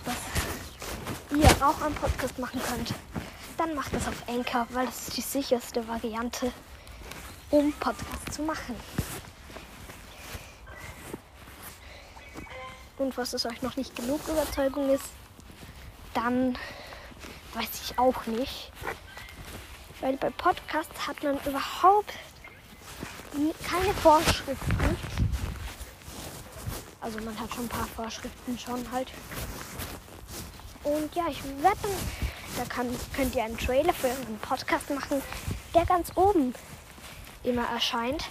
was 0.05 1.37
ihr 1.37 1.65
auch 1.65 1.81
am 1.81 1.93
Podcast 1.93 2.39
machen 2.39 2.61
könnt. 2.63 2.93
Dann 3.57 3.75
macht 3.75 3.93
das 3.93 4.07
auf 4.07 4.23
Anchor, 4.29 4.65
weil 4.69 4.85
das 4.85 5.09
ist 5.09 5.17
die 5.17 5.21
sicherste 5.21 5.85
Variante, 5.85 6.53
um 7.49 7.73
Podcast 7.73 8.31
zu 8.31 8.43
machen. 8.43 8.77
Und 12.97 13.17
was 13.17 13.33
es 13.33 13.45
euch 13.45 13.61
noch 13.61 13.75
nicht 13.75 13.93
genug 13.97 14.21
Überzeugung 14.29 14.89
ist, 14.89 15.11
dann 16.13 16.57
weiß 17.55 17.69
ich 17.83 17.99
auch 17.99 18.25
nicht. 18.25 18.71
Weil 19.99 20.15
bei 20.15 20.29
Podcasts 20.29 21.07
hat 21.07 21.21
man 21.23 21.37
überhaupt 21.45 22.13
keine 23.69 23.93
Vorschriften. 23.95 24.97
Also 27.01 27.19
man 27.21 27.39
hat 27.39 27.53
schon 27.53 27.65
ein 27.65 27.69
paar 27.69 27.87
Vorschriften 27.87 28.57
schon 28.57 28.91
halt. 28.91 29.11
Und 30.83 31.15
ja, 31.15 31.27
ich 31.29 31.43
werde 31.61 31.77
dann, 31.81 31.91
da 32.57 32.65
kann, 32.65 32.87
könnt 33.15 33.35
ihr 33.35 33.43
einen 33.43 33.57
Trailer 33.57 33.93
für 33.93 34.09
einen 34.09 34.39
Podcast 34.41 34.89
machen, 34.89 35.21
der 35.73 35.85
ganz 35.85 36.11
oben 36.15 36.53
immer 37.43 37.65
erscheint, 37.67 38.25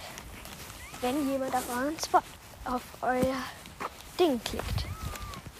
wenn 1.01 1.29
jemand 1.31 1.55
auf 1.55 1.63
euren 1.69 1.99
Spot, 1.99 2.21
auf 2.65 2.81
euer 3.01 3.35
Ding 4.19 4.41
klickt. 4.43 4.85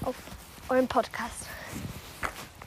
Auf 0.04 0.16
euren 0.70 0.88
Podcast. 0.88 1.48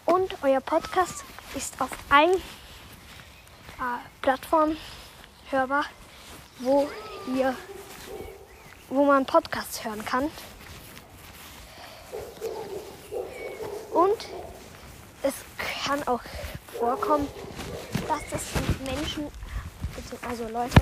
Und 0.05 0.37
euer 0.43 0.61
Podcast 0.61 1.25
ist 1.55 1.81
auf 1.81 1.91
ein 2.11 2.31
äh, 2.31 3.99
Plattform 4.21 4.77
hörbar, 5.51 5.85
wo 6.59 6.89
ihr, 7.35 7.55
wo 8.93 9.05
man 9.07 9.25
Podcasts 9.25 9.85
hören 9.85 10.05
kann. 10.05 10.25
Und 13.91 14.29
es 15.23 15.33
kann 15.85 16.07
auch 16.07 16.21
vorkommen, 16.79 17.27
dass 18.07 18.21
das 18.31 18.43
Menschen, 18.85 19.29
also 20.29 20.47
Leute 20.49 20.77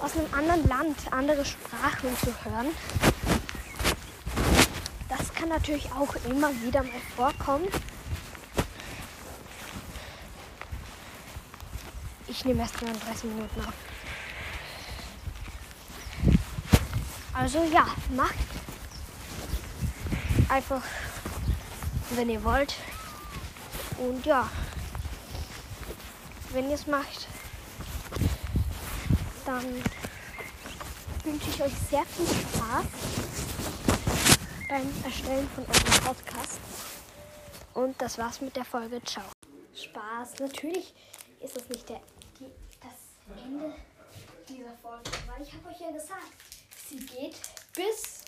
aus 0.00 0.12
einem 0.14 0.32
anderen 0.34 0.68
Land, 0.68 0.96
andere 1.10 1.44
Sprachen 1.44 2.16
zu 2.22 2.34
hören. 2.44 2.68
Das 5.08 5.32
kann 5.34 5.48
natürlich 5.48 5.90
auch 5.92 6.14
immer 6.28 6.50
wieder 6.62 6.82
mal 6.82 7.00
vorkommen. 7.16 7.68
Ich 12.28 12.44
nehme 12.44 12.60
erst 12.60 12.80
39 12.82 13.24
Minuten 13.24 13.60
auf. 13.60 13.89
Also 17.40 17.64
ja, 17.72 17.86
macht 18.14 18.34
einfach, 20.50 20.82
wenn 22.10 22.28
ihr 22.28 22.44
wollt. 22.44 22.74
Und 23.96 24.26
ja, 24.26 24.46
wenn 26.50 26.68
ihr 26.68 26.74
es 26.74 26.86
macht, 26.86 27.28
dann 29.46 29.64
wünsche 31.24 31.48
ich 31.48 31.62
euch 31.62 31.72
sehr 31.90 32.04
viel 32.04 32.26
Spaß 32.26 32.84
beim 34.68 34.92
Erstellen 35.02 35.48
von 35.54 35.64
eurem 35.64 36.04
Podcast. 36.04 36.60
Und 37.72 38.02
das 38.02 38.18
war's 38.18 38.42
mit 38.42 38.54
der 38.54 38.66
Folge. 38.66 39.02
Ciao. 39.04 39.24
Spaß. 39.74 40.40
Natürlich 40.40 40.94
ist 41.40 41.56
das 41.56 41.66
nicht 41.70 41.88
der 41.88 42.02
die, 42.38 42.50
das 42.82 43.38
Ende 43.42 43.72
dieser 44.46 44.76
Folge. 44.82 45.10
Weil 45.26 45.42
ich 45.42 45.54
habe 45.54 45.68
euch 45.70 45.80
ja 45.80 45.90
gesagt, 45.90 46.49
sie 46.90 47.06
geht 47.06 47.36
bis 47.72 48.24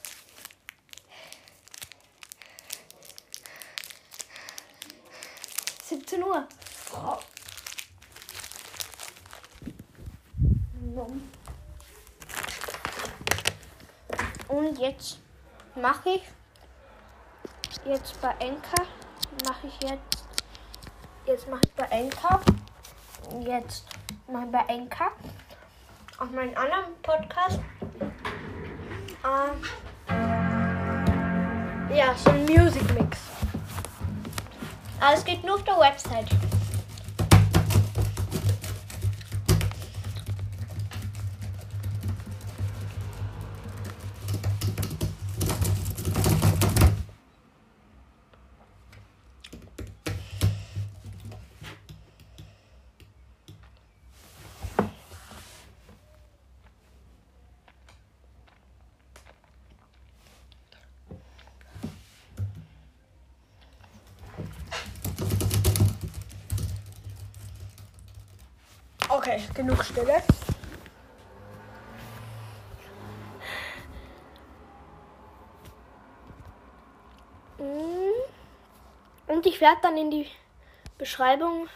siebzehn 5.83 6.23
Uhr. 6.23 6.47
Und 14.47 14.79
jetzt 14.79 15.19
mache 15.75 16.11
ich 16.11 16.23
jetzt 17.85 18.21
bei 18.21 18.31
Enka 18.39 18.85
mache 19.45 19.67
ich 19.67 19.81
jetzt 19.83 20.25
jetzt 21.27 21.49
mache 21.49 21.63
ich 21.65 21.73
bei 21.73 21.85
Enka. 21.87 22.41
Jetzt 23.41 23.87
mache 24.29 24.45
ich 24.45 24.53
bei 24.53 24.65
Enka. 24.69 25.13
Auf 26.19 26.31
meinen 26.31 26.57
anderen 26.57 27.01
Podcast. 27.03 27.59
Äh, 29.25 29.53
ja, 31.97 32.15
so 32.17 32.31
ein 32.31 32.45
Music 32.45 32.83
Mix. 32.95 33.19
Aber 35.01 35.15
es 35.15 35.25
geht 35.25 35.45
nur 35.45 35.55
auf 35.55 35.65
der 35.65 35.79
Website. 35.79 36.27
Genug 69.63 69.85
Stille. 69.85 70.23
Mm. 77.59 79.31
Und 79.31 79.47
ich 79.47 79.61
werde 79.61 79.81
dann 79.83 79.97
in 79.97 80.11
die 80.11 80.27
Beschreibung 80.99 81.69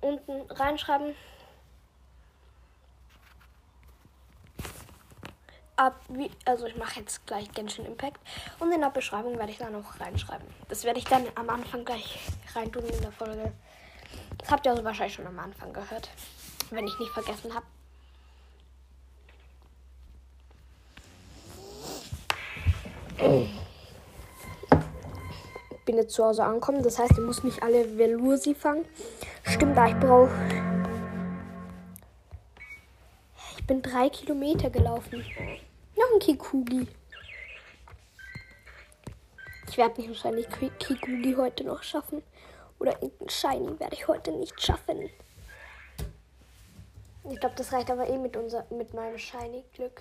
unten 0.00 0.50
reinschreiben. 0.50 1.14
Ab 5.78 6.00
wie, 6.08 6.30
also 6.46 6.66
ich 6.66 6.76
mache 6.76 7.00
jetzt 7.00 7.26
gleich 7.26 7.52
Genshin 7.52 7.84
Impact 7.84 8.18
und 8.60 8.72
in 8.72 8.80
der 8.80 8.88
Beschreibung 8.88 9.38
werde 9.38 9.52
ich 9.52 9.58
dann 9.58 9.72
noch 9.72 10.00
reinschreiben. 10.00 10.46
Das 10.68 10.84
werde 10.84 10.98
ich 10.98 11.04
dann 11.04 11.26
am 11.34 11.50
Anfang 11.50 11.84
gleich 11.84 12.18
reintun 12.54 12.84
in 12.84 13.00
der 13.02 13.12
Folge. 13.12 13.52
Das 14.38 14.50
habt 14.50 14.64
ihr 14.64 14.72
also 14.72 14.84
wahrscheinlich 14.84 15.14
schon 15.14 15.26
am 15.26 15.38
Anfang 15.38 15.74
gehört, 15.74 16.08
wenn 16.70 16.86
ich 16.86 16.98
nicht 16.98 17.12
vergessen 17.12 17.54
habe. 17.54 17.66
Ich 25.70 25.84
bin 25.84 25.96
jetzt 25.96 26.14
zu 26.14 26.24
Hause 26.24 26.44
angekommen, 26.44 26.82
das 26.82 26.98
heißt, 26.98 27.12
ich 27.12 27.20
muss 27.20 27.44
nicht 27.44 27.62
alle 27.62 27.96
Velursi 27.96 28.54
fangen. 28.54 28.84
Stimmt, 29.44 29.76
da 29.76 29.86
ich 29.86 29.96
brauche. 29.96 30.30
Ich 33.56 33.66
bin 33.66 33.82
drei 33.82 34.08
Kilometer 34.08 34.68
gelaufen. 34.70 35.24
Noch 35.96 36.12
ein 36.12 36.18
Kikugi. 36.18 36.88
Ich 39.68 39.76
werde 39.76 40.00
mich 40.00 40.08
wahrscheinlich 40.08 40.48
Kikugi 40.78 41.34
heute 41.36 41.64
noch 41.64 41.82
schaffen. 41.82 42.22
Oder 42.78 43.00
irgendein 43.02 43.28
Shiny 43.28 43.80
werde 43.80 43.94
ich 43.94 44.08
heute 44.08 44.32
nicht 44.32 44.60
schaffen. 44.60 45.10
Ich 47.28 47.40
glaube, 47.40 47.56
das 47.56 47.72
reicht 47.72 47.90
aber 47.90 48.08
eh 48.08 48.18
mit, 48.18 48.36
unser, 48.36 48.66
mit 48.70 48.94
meinem 48.94 49.18
Shiny-Glück. 49.18 50.00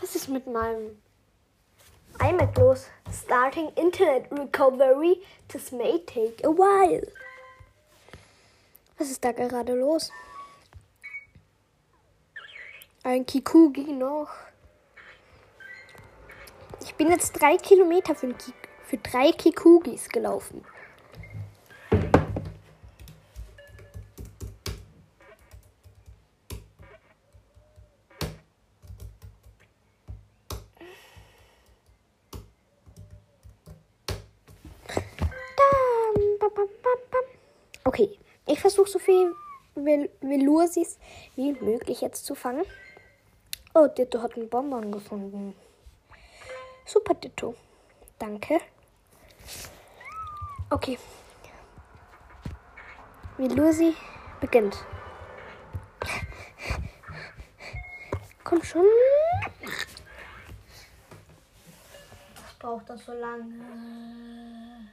Was 0.00 0.14
ist 0.14 0.28
mit 0.28 0.46
meinem 0.46 1.02
iMac 2.20 2.56
los? 2.56 2.86
Starting 3.12 3.70
Internet 3.74 4.30
Recovery. 4.30 5.22
This 5.48 5.72
may 5.72 5.98
take 6.06 6.42
a 6.44 6.50
while. 6.50 7.06
Was 8.96 9.10
ist 9.10 9.24
da 9.24 9.32
gerade 9.32 9.74
los? 9.74 10.10
Ein 13.02 13.26
Kikugi 13.26 13.92
noch. 13.92 14.30
Ich 16.82 16.94
bin 16.94 17.10
jetzt 17.10 17.32
drei 17.32 17.56
Kilometer 17.56 18.14
für, 18.14 18.34
für 18.84 18.98
drei 18.98 19.32
Kikugis 19.32 20.08
gelaufen. 20.08 20.64
Okay, 37.90 38.16
ich 38.46 38.60
versuche 38.60 38.88
so 38.88 39.00
viel 39.00 39.34
Velursis 39.74 40.96
wie 41.34 41.54
möglich 41.54 42.02
jetzt 42.02 42.24
zu 42.24 42.36
fangen. 42.36 42.64
Oh, 43.74 43.88
Ditto 43.88 44.22
hat 44.22 44.36
einen 44.36 44.48
Bonbon 44.48 44.92
gefunden. 44.92 45.56
Super 46.86 47.14
Ditto. 47.14 47.56
Danke. 48.16 48.60
Okay. 50.70 51.00
Velusi 53.38 53.92
beginnt. 54.40 54.76
Komm 58.44 58.62
schon. 58.62 58.86
Was 62.36 62.54
braucht 62.60 62.88
das 62.88 63.04
so 63.04 63.12
lange? 63.14 64.90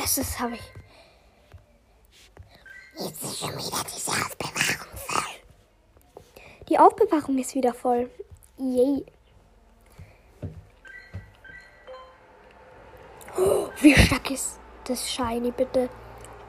Erstes 0.00 0.40
habe 0.40 0.54
ich. 0.54 0.72
Jetzt 2.98 3.22
ist 3.22 3.38
schon 3.38 3.50
wieder 3.50 3.84
diese 3.94 4.10
Aufbewahrung 4.10 4.96
voll. 4.96 5.24
Die 6.68 6.78
Aufbewahrung 6.78 7.38
ist 7.38 7.54
wieder 7.54 7.74
voll. 7.74 8.10
Yay. 8.58 9.04
Oh, 13.36 13.68
wie 13.80 13.94
stark 13.94 14.30
ist 14.30 14.58
das 14.84 15.10
Shiny, 15.10 15.50
bitte? 15.50 15.88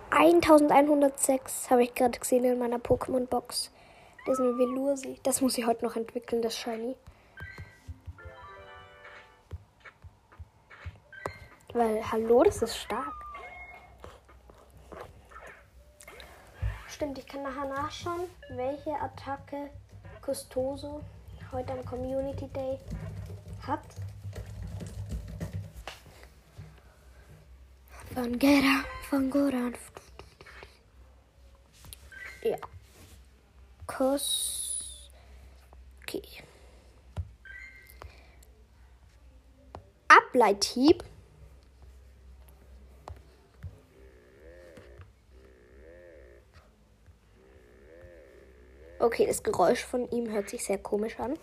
1106 0.10 1.70
habe 1.70 1.84
ich 1.84 1.95
gerade 1.95 2.20
gesehen 2.20 2.43
in 2.43 2.60
meiner 2.60 2.80
Pokémon-Box. 2.80 3.72
Das 4.26 4.34
ist 4.34 4.41
eine 4.41 4.58
Velursi. 4.58 5.20
Das 5.24 5.41
muss 5.41 5.58
ich 5.58 5.66
heute 5.66 5.86
noch 5.86 5.95
entwickeln, 5.95 6.41
das 6.41 6.58
Shiny. 6.58 6.95
Weil, 11.74 12.12
hallo, 12.12 12.43
das 12.43 12.62
ist 12.62 12.76
stark. 12.76 13.20
Stimmt, 17.02 17.18
ich 17.18 17.26
kann 17.26 17.41
nachher 17.41 17.66
nachschauen, 17.68 18.30
welche 18.49 18.91
Attacke 18.91 19.72
Custoso 20.24 21.02
heute 21.52 21.74
am 21.74 21.84
Community 21.84 22.47
Day 22.49 22.78
hat. 23.66 23.80
Von 28.14 28.38
Gera, 28.38 28.86
von 29.10 29.32
Goran. 29.32 29.74
Ja. 32.43 32.58
Kos. 33.88 35.10
Okay. 36.04 36.22
Ableithieb 40.08 41.04
Okay, 49.02 49.26
das 49.26 49.41
Geräusch 49.41 49.84
von 49.84 50.08
ihm 50.12 50.30
hört 50.30 50.47
sich 50.47 50.64
sehr 50.64 50.78
komisch 50.78 51.20
an. 51.20 51.34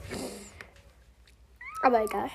Aber 1.83 2.05
egal. 2.05 2.31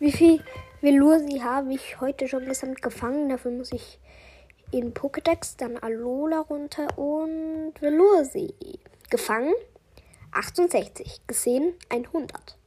Wie 0.00 0.12
viel 0.12 0.42
Velusi 0.84 1.38
habe 1.38 1.72
ich 1.72 1.98
heute 2.02 2.28
schon 2.28 2.44
gesamt 2.44 2.82
gefangen. 2.82 3.30
Dafür 3.30 3.52
muss 3.52 3.72
ich 3.72 3.98
in 4.70 4.92
Pokédex, 4.92 5.56
dann 5.56 5.78
Alola 5.78 6.40
runter 6.40 6.98
und 6.98 7.72
Velusi. 7.80 8.52
Gefangen 9.08 9.54
68, 10.32 11.26
gesehen 11.26 11.72
100. 11.88 12.58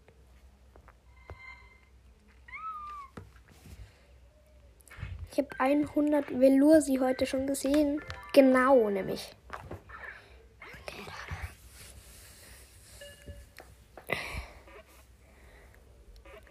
Ich 5.32 5.38
habe 5.38 5.50
100 5.60 6.40
Velursi 6.40 6.96
heute 6.96 7.28
schon 7.28 7.46
gesehen. 7.46 8.02
Genau, 8.34 8.90
nämlich. 8.90 9.37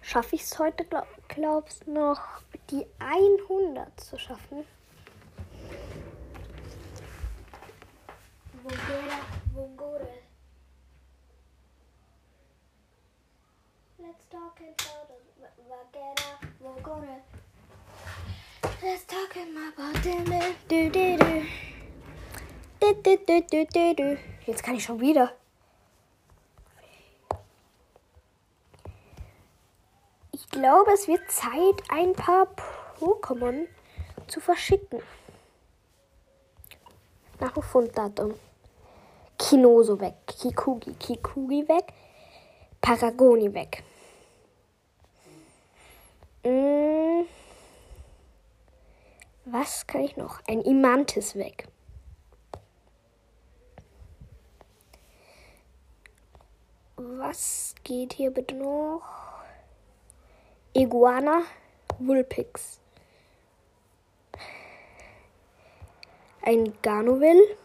Schaffe 0.06 0.36
ich 0.36 0.42
es 0.42 0.56
heute, 0.60 0.84
glaub, 0.84 1.08
glaubst 1.26 1.88
noch, 1.88 2.20
die 2.70 2.86
100 3.00 4.00
zu 4.00 4.16
schaffen? 4.16 4.64
Let's 13.98 14.28
talk 14.30 14.60
about 14.60 15.10
Vogore. 16.60 17.20
Let's 18.80 19.06
talk 19.06 19.36
about 19.36 19.96
du. 23.96 24.18
Jetzt 24.46 24.62
kann 24.62 24.76
ich 24.76 24.84
schon 24.84 25.00
wieder. 25.00 25.32
Glaube, 30.56 30.90
es 30.92 31.06
wird 31.06 31.30
Zeit, 31.30 31.82
ein 31.90 32.14
paar 32.14 32.48
Pokémon 32.98 33.66
zu 34.26 34.40
verschicken. 34.40 35.02
Nach 37.40 37.52
dem 37.52 37.62
Funddatum. 37.62 38.34
Kinoso 39.38 40.00
weg, 40.00 40.14
Kikugi, 40.26 40.94
Kikugi 40.94 41.68
weg, 41.68 41.92
Paragoni 42.80 43.52
weg. 43.52 43.84
Hm, 46.42 47.26
was 49.44 49.86
kann 49.86 50.04
ich 50.04 50.16
noch? 50.16 50.40
Ein 50.48 50.62
Imantis 50.62 51.34
weg. 51.34 51.68
Was 56.96 57.74
geht 57.84 58.14
hier 58.14 58.30
bitte 58.30 58.54
noch? 58.54 59.25
Iguana, 60.76 61.40
Vulpix. 61.98 62.80
Ein 66.42 66.74
Ganoville. 66.82 67.56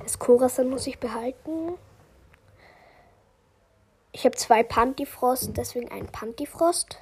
Das 0.00 0.18
Korasan 0.18 0.68
muss 0.68 0.88
ich 0.88 0.98
behalten. 0.98 1.78
Ich 4.10 4.24
habe 4.24 4.34
zwei 4.36 4.64
Pantifrost, 4.64 5.56
deswegen 5.56 5.92
ein 5.92 6.08
Pantifrost. 6.08 6.98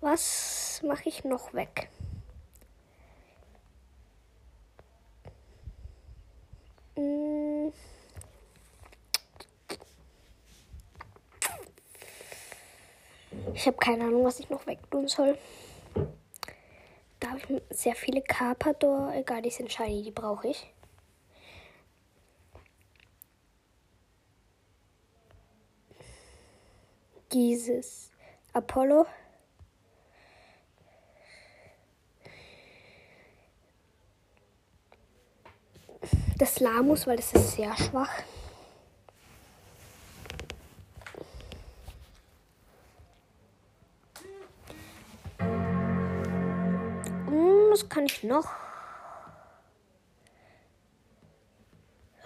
Was 0.00 0.80
mache 0.84 1.08
ich 1.08 1.24
noch 1.24 1.54
weg? 1.54 1.90
Hm. 6.94 7.37
Ich 13.58 13.66
habe 13.66 13.76
keine 13.76 14.04
Ahnung, 14.04 14.24
was 14.24 14.38
ich 14.38 14.48
noch 14.50 14.68
wegtun 14.68 15.08
soll. 15.08 15.36
Da 17.18 17.30
habe 17.30 17.40
ich 17.40 17.76
sehr 17.76 17.96
viele 17.96 18.22
Carpador. 18.22 19.12
Egal, 19.12 19.42
die 19.42 19.50
sind 19.50 19.72
shiny, 19.72 20.04
die 20.04 20.12
brauche 20.12 20.46
ich. 20.46 20.72
Dieses 27.32 28.12
Apollo. 28.52 29.06
Das 36.36 36.60
Lamus, 36.60 37.08
weil 37.08 37.16
das 37.16 37.32
ist 37.32 37.56
sehr 37.56 37.76
schwach. 37.76 38.22
Was 47.78 47.88
kann 47.88 48.06
ich 48.06 48.24
noch 48.24 48.48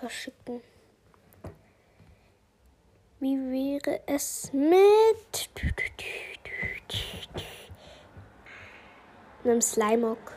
verschicken? 0.00 0.62
Wie 3.20 3.36
wäre 3.36 4.00
es 4.06 4.50
mit 4.54 5.50
einem 9.44 9.60
Slimeock? 9.60 10.32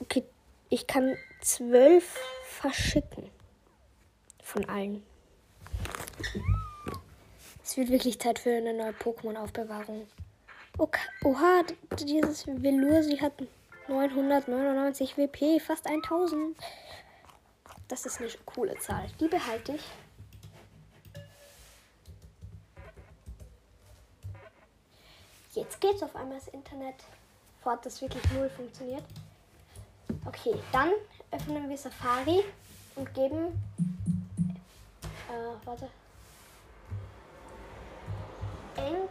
Okay, 0.00 0.24
ich 0.70 0.86
kann 0.86 1.14
zwölf 1.42 2.18
verschicken. 2.44 3.30
Von 4.42 4.66
allen. 4.66 5.04
Es 7.62 7.76
wird 7.76 7.90
wirklich 7.90 8.18
Zeit 8.18 8.38
für 8.38 8.56
eine 8.56 8.72
neue 8.72 8.92
Pokémon-Aufbewahrung. 8.92 10.06
Okay. 10.78 11.00
Oha, 11.24 11.62
dieses 11.98 12.46
Velour, 12.46 13.02
sie 13.02 13.20
hat 13.20 13.34
999 13.88 15.16
WP, 15.16 15.60
fast 15.60 15.86
1000. 15.86 16.56
Das 17.88 18.06
ist 18.06 18.20
eine 18.20 18.30
coole 18.46 18.76
Zahl. 18.78 19.06
Die 19.20 19.28
behalte 19.28 19.74
ich. 19.74 19.84
Jetzt 25.52 25.80
geht's 25.80 26.02
auf 26.02 26.16
einmal 26.16 26.38
das 26.38 26.48
Internet. 26.48 26.94
Fort, 27.62 27.84
das 27.84 28.00
wirklich 28.00 28.22
null 28.32 28.48
funktioniert. 28.48 29.04
Okay, 30.24 30.54
dann 30.72 30.90
öffnen 31.30 31.68
wir 31.68 31.76
Safari 31.76 32.42
und 32.96 33.12
geben. 33.12 33.62
Äh, 35.28 35.66
warte. 35.66 35.88
Eng 38.76 39.08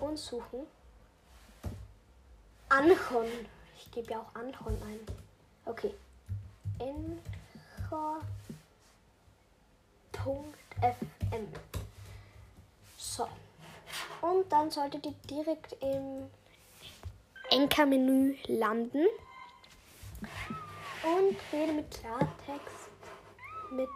und 0.00 0.18
suchen 0.18 0.66
Anchon. 2.68 3.26
Ich 3.76 3.90
gebe 3.90 4.12
ja 4.12 4.20
auch 4.20 4.34
Anchon 4.34 4.76
ein. 4.82 5.00
Okay. 5.64 5.94
Anchor.fm. 6.78 8.28
So. 12.96 13.28
Und 14.20 14.50
dann 14.52 14.70
solltet 14.70 15.04
ihr 15.06 15.14
direkt 15.28 15.72
im 15.80 16.30
Enker-Menü 17.50 18.36
landen 18.46 19.06
und 21.02 21.36
rede 21.52 21.72
mit 21.72 21.90
Klartext 21.90 22.80
mit 23.70 23.88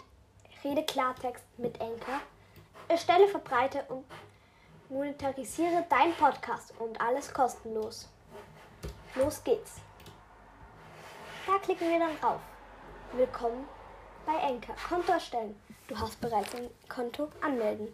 Rede 0.62 0.84
Klartext 0.84 1.44
mit 1.58 1.80
Enker. 1.80 2.20
Erstelle, 2.88 3.28
verbreite 3.28 3.84
und 3.88 4.04
monetarisiere 4.88 5.84
dein 5.88 6.14
Podcast 6.14 6.72
und 6.78 7.00
alles 7.00 7.32
kostenlos. 7.32 8.08
Los 9.14 9.42
geht's. 9.44 9.80
Da 11.46 11.58
klicken 11.58 11.88
wir 11.88 11.98
dann 11.98 12.18
drauf. 12.20 12.40
Willkommen 13.12 13.68
bei 14.24 14.36
Enker. 14.36 14.74
Konto 14.88 15.12
erstellen. 15.12 15.60
Du 15.88 15.98
hast 15.98 16.20
bereits 16.20 16.54
ein 16.54 16.70
Konto 16.88 17.28
anmelden. 17.40 17.88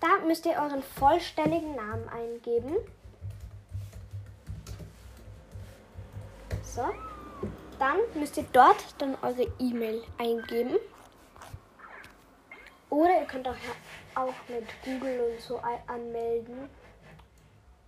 Da 0.00 0.18
müsst 0.26 0.44
ihr 0.46 0.52
euren 0.52 0.82
vollständigen 0.82 1.76
Namen 1.76 2.08
eingeben. 2.08 2.76
So. 6.62 6.84
Dann 7.80 7.98
müsst 8.14 8.36
ihr 8.36 8.44
dort 8.52 8.76
dann 8.98 9.16
eure 9.22 9.50
E-Mail 9.58 10.04
eingeben. 10.18 10.76
Oder 12.90 13.20
ihr 13.20 13.26
könnt 13.26 13.48
auch, 13.48 13.54
auch 14.14 14.34
mit 14.48 14.66
Google 14.84 15.32
und 15.32 15.40
so 15.40 15.58
anmelden. 15.86 16.68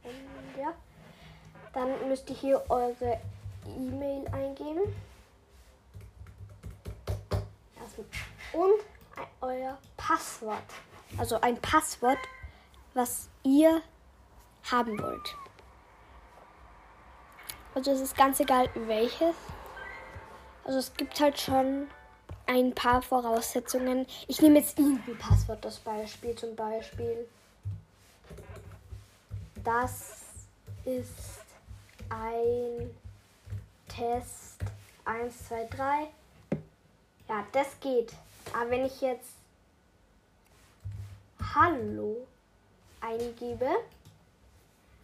Und 0.02 0.58
ja. 0.58 0.72
Dann 1.74 2.08
müsst 2.08 2.30
ihr 2.30 2.36
hier 2.36 2.64
eure 2.70 3.20
E-Mail 3.66 4.26
eingeben. 4.32 4.80
Und 8.54 8.80
euer 9.42 9.76
Passwort. 9.98 10.64
Also 11.18 11.38
ein 11.42 11.60
Passwort, 11.60 12.18
was 12.94 13.28
ihr 13.42 13.82
haben 14.70 14.98
wollt. 15.02 15.36
Also 17.74 17.90
es 17.90 18.00
ist 18.00 18.16
ganz 18.16 18.40
egal 18.40 18.70
welches. 18.74 19.34
Also 20.64 20.78
es 20.78 20.94
gibt 20.94 21.18
halt 21.20 21.40
schon 21.40 21.88
ein 22.46 22.74
paar 22.74 23.02
Voraussetzungen. 23.02 24.06
Ich 24.28 24.40
nehme 24.40 24.58
jetzt 24.60 24.78
irgendein 24.78 25.18
Passwort, 25.18 25.64
das 25.64 25.78
Beispiel 25.78 26.34
zum 26.34 26.54
Beispiel. 26.54 27.28
Das 29.64 30.20
ist 30.84 31.44
ein 32.08 32.90
Test 33.88 34.58
1, 35.04 35.48
2, 35.48 35.64
3. 35.66 36.08
Ja, 37.28 37.46
das 37.52 37.78
geht. 37.80 38.12
Aber 38.52 38.70
wenn 38.70 38.86
ich 38.86 39.00
jetzt 39.00 39.30
Hallo 41.54 42.26
eingebe, 43.00 43.68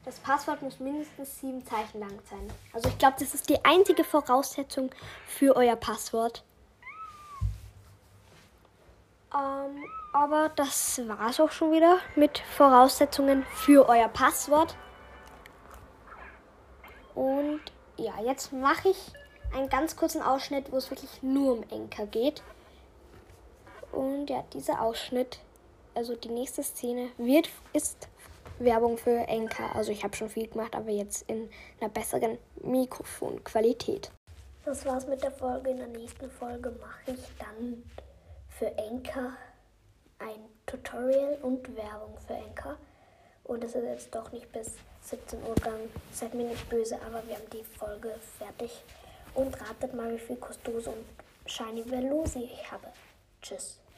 das 0.05 0.19
Passwort 0.21 0.63
muss 0.63 0.81
mindestens 0.81 1.41
sieben 1.41 1.65
Zeichen 1.67 2.01
lang 2.01 2.19
sein. 2.31 2.51
Also 2.73 2.89
ich 2.89 2.99
glaube, 2.99 3.17
das 3.19 3.35
ist 3.35 3.49
die 3.49 3.65
einzige 3.65 4.05
Voraussetzung 4.05 4.91
für 5.27 5.57
euer 5.57 5.77
Passwort. 5.77 6.45
Ähm, 9.35 9.85
aber 10.13 10.51
das 10.57 11.07
war 11.07 11.29
es 11.29 11.41
auch 11.41 11.51
schon 11.51 11.73
wieder 11.73 11.99
mit 12.17 12.39
Voraussetzungen 12.39 13.45
für 13.53 13.89
euer 13.89 14.09
Passwort. 14.09 14.75
Und 17.15 17.61
ja, 17.97 18.13
jetzt 18.25 18.53
mache 18.53 18.91
ich 18.91 19.13
einen 19.55 19.69
ganz 19.69 19.97
kurzen 19.97 20.23
Ausschnitt, 20.23 20.73
wo 20.73 20.77
es 20.77 20.91
wirklich 20.91 21.23
nur 21.23 21.53
um 21.59 21.63
Enker 21.71 22.07
geht. 22.07 22.43
Und 23.93 24.31
ja, 24.31 24.45
dieser 24.53 24.81
Ausschnitt, 24.81 25.41
also 25.95 26.15
die 26.15 26.29
nächste 26.29 26.63
Szene, 26.63 27.11
wird, 27.17 27.49
ist 27.73 28.09
Werbung 28.59 28.99
für 28.99 29.27
Enker. 29.29 29.75
Also 29.75 29.93
ich 29.93 30.05
habe 30.05 30.17
schon 30.17 30.29
viel 30.29 30.49
gemacht, 30.49 30.75
aber 30.75 30.91
jetzt 30.91 31.29
in 31.31 31.49
einer 31.81 31.91
besseren 31.91 32.39
Mikrofonqualität. 32.63 34.11
Das 34.65 34.85
war's 34.85 35.07
mit 35.07 35.23
der 35.23 35.31
Folge. 35.31 35.71
In 35.71 35.79
der 35.79 35.87
nächsten 35.87 36.31
Folge 36.31 36.71
mache 36.81 37.13
ich 37.13 37.21
dann 37.39 37.83
für 38.49 38.67
Enker 38.77 39.33
ein 40.19 40.41
Tutorial 40.67 41.39
und 41.43 41.75
Werbung 41.77 42.19
für 42.27 42.35
Enker. 42.35 42.77
Und 43.45 43.65
es 43.65 43.75
ist 43.75 43.85
jetzt 43.85 44.15
doch 44.15 44.31
nicht 44.33 44.51
bis 44.53 44.75
17 45.03 45.43
Uhr 45.43 45.55
gegangen. 45.55 45.91
Seid 46.13 46.35
mir 46.35 46.45
nicht 46.45 46.69
böse, 46.69 46.97
aber 46.97 47.27
wir 47.27 47.37
haben 47.37 47.51
die 47.51 47.65
Folge 47.65 48.15
fertig. 48.37 48.85
Und 49.35 49.59
ratet 49.61 49.95
mal, 49.95 50.13
wie 50.13 50.19
viel 50.19 50.37
Kostose 50.37 50.91
und 50.91 51.07
Shiny 51.47 51.91
Velosi 51.91 52.51
ich 52.53 52.71
habe. 52.71 52.89
Tschüss. 53.41 53.79